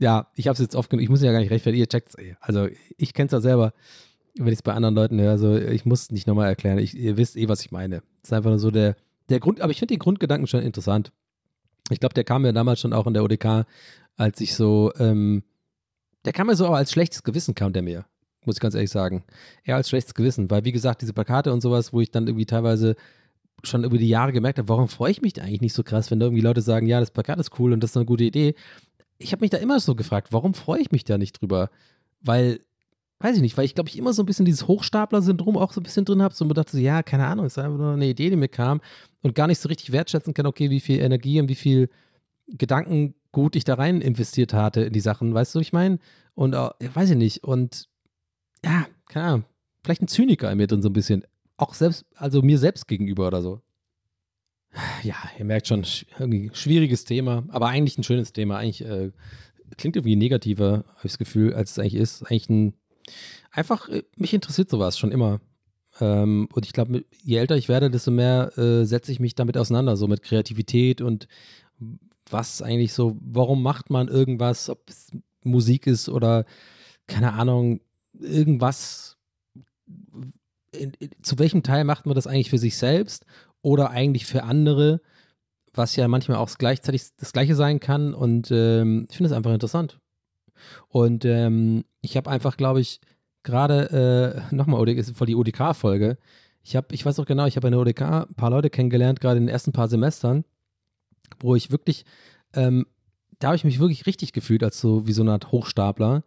[0.00, 2.08] ja, ich habe es jetzt oft genug, ich muss ja gar nicht rechtfertigen, ihr checkt
[2.08, 2.34] es eh.
[2.40, 3.74] Also ich kenne es ja selber,
[4.34, 6.96] wenn ich es bei anderen Leuten höre, also ich muss es nicht nochmal erklären, ich,
[6.96, 7.96] ihr wisst eh, was ich meine.
[8.22, 8.96] Es ist einfach nur so der,
[9.28, 11.12] der Grund, aber ich finde den Grundgedanken schon interessant.
[11.90, 13.66] Ich glaube, der kam mir damals schon auch in der ODK,
[14.16, 15.42] als ich so, ähm,
[16.24, 18.06] der kam mir so auch als schlechtes Gewissen, kam der mir,
[18.46, 19.22] muss ich ganz ehrlich sagen.
[19.64, 22.46] Eher als schlechtes Gewissen, weil wie gesagt, diese Plakate und sowas, wo ich dann irgendwie
[22.46, 22.96] teilweise
[23.62, 26.20] schon über die Jahre gemerkt habe, warum freue ich mich eigentlich nicht so krass, wenn
[26.20, 28.54] da irgendwie Leute sagen, ja, das Plakat ist cool und das ist eine gute Idee.
[29.20, 31.70] Ich habe mich da immer so gefragt, warum freue ich mich da nicht drüber?
[32.22, 32.60] Weil,
[33.20, 35.80] weiß ich nicht, weil ich glaube, ich immer so ein bisschen dieses Hochstapler-Syndrom auch so
[35.80, 38.08] ein bisschen drin habe, so mir dachte, so, ja, keine Ahnung, ist einfach nur eine
[38.08, 38.80] Idee, die mir kam
[39.22, 41.90] und gar nicht so richtig wertschätzen kann, okay, wie viel Energie und wie viel
[42.48, 45.98] Gedankengut ich da rein investiert hatte in die Sachen, weißt du, ich meine?
[46.34, 47.44] Und äh, weiß ich nicht.
[47.44, 47.88] Und
[48.64, 49.44] ja, keine Ahnung,
[49.84, 51.24] vielleicht ein Zyniker in mir drin so ein bisschen.
[51.58, 53.60] Auch selbst, also mir selbst gegenüber oder so.
[55.02, 55.84] Ja, ihr merkt schon,
[56.18, 58.58] irgendwie schwieriges Thema, aber eigentlich ein schönes Thema.
[58.58, 59.10] Eigentlich äh,
[59.76, 62.22] klingt irgendwie negativer, habe ich das Gefühl, als es eigentlich ist.
[62.22, 62.74] Eigentlich ein,
[63.50, 65.40] einfach, äh, mich interessiert sowas schon immer.
[66.00, 69.56] Ähm, und ich glaube, je älter ich werde, desto mehr äh, setze ich mich damit
[69.56, 71.26] auseinander, so mit Kreativität und
[72.28, 75.10] was eigentlich so, warum macht man irgendwas, ob es
[75.42, 76.44] Musik ist oder
[77.06, 77.80] keine Ahnung,
[78.12, 79.16] irgendwas.
[80.72, 83.26] In, in, zu welchem Teil macht man das eigentlich für sich selbst
[83.62, 85.00] oder eigentlich für andere,
[85.72, 88.14] was ja manchmal auch gleichzeitig das Gleiche sein kann.
[88.14, 89.98] Und ähm, ich finde es einfach interessant.
[90.88, 93.00] Und ähm, ich habe einfach, glaube ich,
[93.42, 96.18] gerade äh, nochmal, ist voll die ODK-Folge.
[96.62, 99.20] Ich habe, ich weiß auch genau, ich habe in der ODK ein paar Leute kennengelernt,
[99.20, 100.44] gerade in den ersten paar Semestern,
[101.38, 102.04] wo ich wirklich,
[102.54, 102.86] ähm,
[103.38, 106.22] da habe ich mich wirklich richtig gefühlt als so wie so eine Art Hochstapler,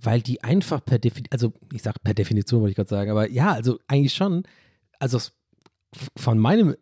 [0.00, 3.30] weil die einfach per Definition, also ich sage per Definition, wollte ich gerade sagen, aber
[3.30, 4.42] ja, also eigentlich schon,
[4.98, 5.18] also
[6.16, 6.76] von meinem,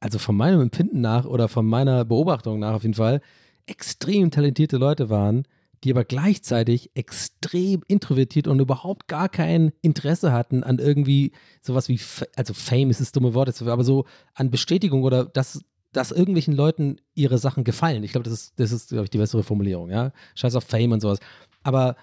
[0.00, 3.20] also von meinem Empfinden nach oder von meiner Beobachtung nach auf jeden Fall,
[3.66, 5.44] extrem talentierte Leute waren,
[5.84, 12.00] die aber gleichzeitig extrem introvertiert und überhaupt gar kein Interesse hatten an irgendwie sowas wie,
[12.36, 14.04] also Fame ist das dumme Wort, aber so
[14.34, 18.04] an Bestätigung oder dass, dass irgendwelchen Leuten ihre Sachen gefallen.
[18.04, 20.12] Ich glaube, das ist, das ist, glaube ich, die bessere Formulierung, ja.
[20.34, 21.18] Scheiß auf Fame und sowas.
[21.62, 21.96] Aber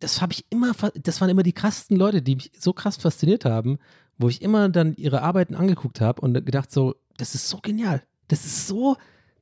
[0.00, 3.44] das habe ich immer, das waren immer die krassesten Leute, die mich so krass fasziniert
[3.44, 3.78] haben,
[4.20, 8.02] wo ich immer dann ihre Arbeiten angeguckt habe und gedacht so, das ist so genial.
[8.28, 8.96] Das ist so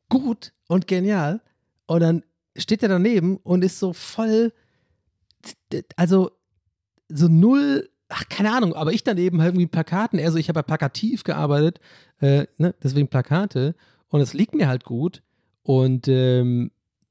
[0.08, 1.40] gut und genial.
[1.86, 2.22] Und dann
[2.56, 4.52] steht er daneben und ist so voll,
[5.96, 6.30] also
[7.08, 10.62] so null, ach, keine Ahnung, aber ich daneben halt irgendwie Plakaten, also ich habe ja
[10.62, 11.80] plakativ gearbeitet,
[12.20, 13.74] äh, ne, deswegen Plakate.
[14.10, 15.22] Und es liegt mir halt gut.
[15.64, 16.70] Und ähm,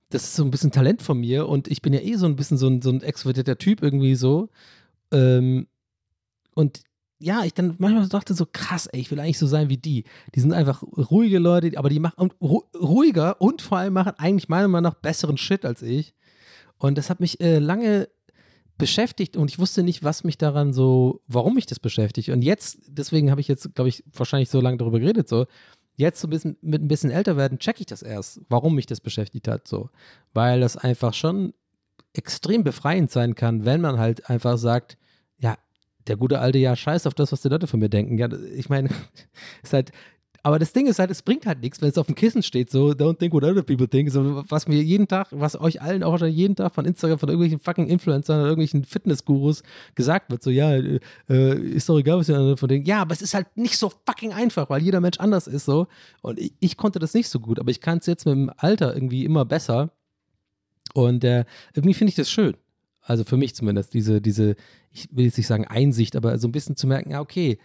[0.09, 1.47] das ist so ein bisschen Talent von mir.
[1.47, 4.15] Und ich bin ja eh so ein bisschen so ein, so ein extrovertierter Typ irgendwie
[4.15, 4.49] so.
[5.11, 5.67] Ähm,
[6.55, 6.86] und
[7.19, 10.03] ja, ich dann manchmal dachte so, krass, ey, ich will eigentlich so sein wie die.
[10.35, 14.67] Die sind einfach ruhige Leute, aber die machen ruhiger und vor allem machen eigentlich meiner
[14.67, 16.13] Meinung nach besseren Shit als ich.
[16.77, 18.07] Und das hat mich äh, lange
[18.77, 22.29] beschäftigt und ich wusste nicht, was mich daran so, warum mich das beschäftigt.
[22.29, 25.47] Und jetzt, deswegen habe ich jetzt, glaube ich, wahrscheinlich so lange darüber geredet, so,
[25.95, 28.85] jetzt so ein bisschen, mit ein bisschen älter werden, checke ich das erst, warum mich
[28.85, 29.89] das beschäftigt hat, so.
[30.33, 31.53] Weil das einfach schon
[32.13, 34.97] extrem befreiend sein kann, wenn man halt einfach sagt,
[36.09, 38.17] der gute alte, ja, scheiß auf das, was die Leute von mir denken.
[38.17, 38.89] Ja, ich meine,
[39.63, 39.91] ist halt,
[40.47, 42.71] aber das Ding ist halt, es bringt halt nichts, wenn es auf dem Kissen steht,
[42.71, 44.09] so, don't think what other people think.
[44.09, 47.27] So, was mir jeden Tag, was euch allen auch wahrscheinlich jeden Tag von Instagram, von
[47.27, 49.63] irgendwelchen fucking Influencern oder irgendwelchen Fitnessgurus
[49.95, 52.87] gesagt wird, so, ja, äh, ist doch egal, was ihr von denken.
[52.87, 55.87] Ja, aber es ist halt nicht so fucking einfach, weil jeder Mensch anders ist, so.
[56.21, 58.49] Und ich, ich konnte das nicht so gut, aber ich kann es jetzt mit dem
[58.55, 59.91] Alter irgendwie immer besser.
[60.93, 61.43] Und äh,
[61.73, 62.55] irgendwie finde ich das schön.
[63.01, 64.55] Also für mich zumindest, diese, diese,
[64.97, 67.57] ich will jetzt nicht sagen Einsicht, aber so ein bisschen zu merken, ja, okay,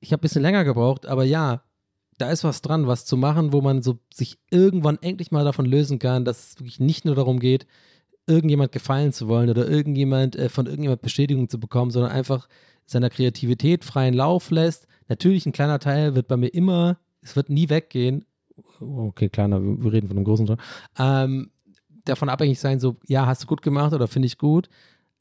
[0.00, 1.62] ich habe ein bisschen länger gebraucht, aber ja,
[2.18, 5.66] da ist was dran, was zu machen, wo man so sich irgendwann endlich mal davon
[5.66, 7.66] lösen kann, dass es wirklich nicht nur darum geht,
[8.26, 12.48] irgendjemand gefallen zu wollen oder irgendjemand äh, von irgendjemand Bestätigung zu bekommen, sondern einfach
[12.86, 17.50] seiner Kreativität freien Lauf lässt, Natürlich, ein kleiner Teil wird bei mir immer, es wird
[17.50, 18.24] nie weggehen.
[18.80, 20.56] Okay, kleiner, wir reden von einem großen Teil.
[20.98, 21.50] Ähm,
[22.04, 24.68] davon abhängig sein, so, ja, hast du gut gemacht oder finde ich gut.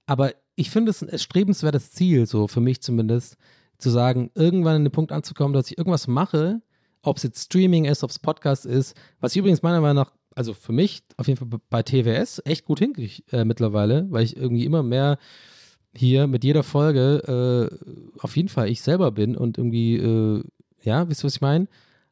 [0.06, 3.38] Aber ich finde es ein erstrebenswertes Ziel, so für mich zumindest,
[3.78, 6.62] zu sagen, irgendwann an den Punkt anzukommen, dass ich irgendwas mache,
[7.02, 10.14] ob es jetzt Streaming ist, ob es Podcast ist, was ich übrigens meiner Meinung nach,
[10.36, 14.38] also für mich auf jeden Fall bei TWS echt gut hinkriege äh, mittlerweile, weil ich
[14.38, 15.18] irgendwie immer mehr
[15.96, 20.44] hier mit jeder Folge äh, auf jeden Fall ich selber bin und irgendwie, äh,
[20.82, 21.68] ja, wisst ihr, was ich meine?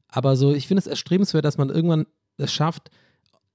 [0.08, 2.06] Aber so, ich finde es erstrebenswert, dass man irgendwann
[2.38, 2.92] es schafft,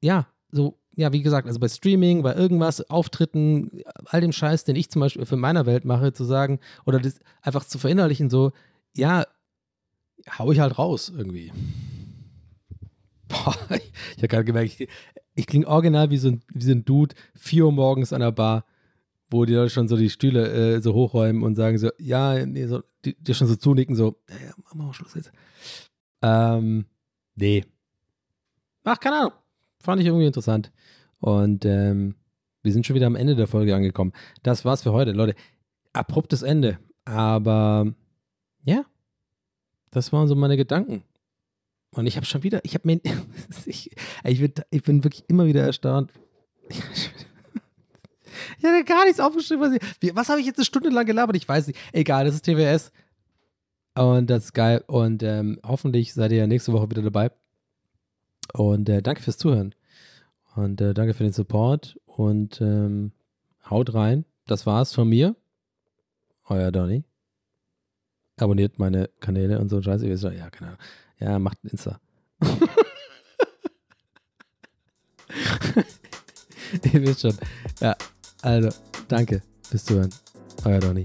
[0.01, 4.77] ja, so, ja, wie gesagt, also bei Streaming, bei irgendwas, Auftritten, all dem Scheiß, den
[4.77, 8.53] ich zum Beispiel für meiner Welt mache, zu sagen, oder das einfach zu verinnerlichen, so,
[8.95, 9.25] ja,
[10.39, 11.53] hau ich halt raus irgendwie.
[13.29, 14.89] Boah, ich, ich habe gerade gemerkt, ich,
[15.35, 18.33] ich klinge original wie so, ein, wie so ein Dude, 4 Uhr morgens an der
[18.33, 18.65] Bar
[19.31, 22.67] wo die Leute schon so die Stühle äh, so hochräumen und sagen so, ja, nee,
[22.67, 25.33] so, die, die schon so zunicken, so, ja, ja, machen wir Schluss jetzt.
[26.23, 26.87] Ähm,
[27.35, 27.65] nee.
[28.85, 29.33] Ach, keine Ahnung.
[29.81, 30.73] Fand ich irgendwie interessant.
[31.27, 32.15] Und ähm,
[32.63, 34.13] wir sind schon wieder am Ende der Folge angekommen.
[34.45, 35.35] Das war's für heute, Leute.
[35.93, 36.79] Abruptes Ende.
[37.05, 37.93] Aber
[38.63, 38.85] ja,
[39.91, 41.03] das waren so meine Gedanken.
[41.91, 43.01] Und ich habe schon wieder, ich habe mir,
[43.67, 43.91] ich,
[44.23, 46.13] ich, bin, ich bin wirklich immer wieder erstaunt.
[48.59, 49.63] Ich hatte gar nichts aufgeschrieben.
[49.63, 51.37] Was, ich, was habe ich jetzt eine Stunde lang gelabert?
[51.37, 51.79] Ich weiß nicht.
[51.93, 52.93] Egal, das ist TWS.
[53.95, 54.85] Und das ist geil.
[54.87, 57.31] Und ähm, hoffentlich seid ihr nächste Woche wieder dabei.
[58.53, 59.75] Und äh, danke fürs Zuhören.
[60.57, 62.01] Und äh, danke für den Support.
[62.07, 63.13] Und ähm,
[63.69, 64.25] haut rein.
[64.47, 65.37] Das war's von mir.
[66.49, 67.05] Euer Donny.
[68.39, 70.07] Abonniert meine Kanäle und so Scheiße.
[70.35, 70.79] Ja, keine.
[71.19, 72.01] Ja, macht Insta.
[76.93, 77.37] Ihr wisst schon.
[77.81, 77.97] Ja,
[78.43, 78.69] also,
[79.09, 80.13] danke fürs Zuhören.
[80.65, 81.05] Euer Donny.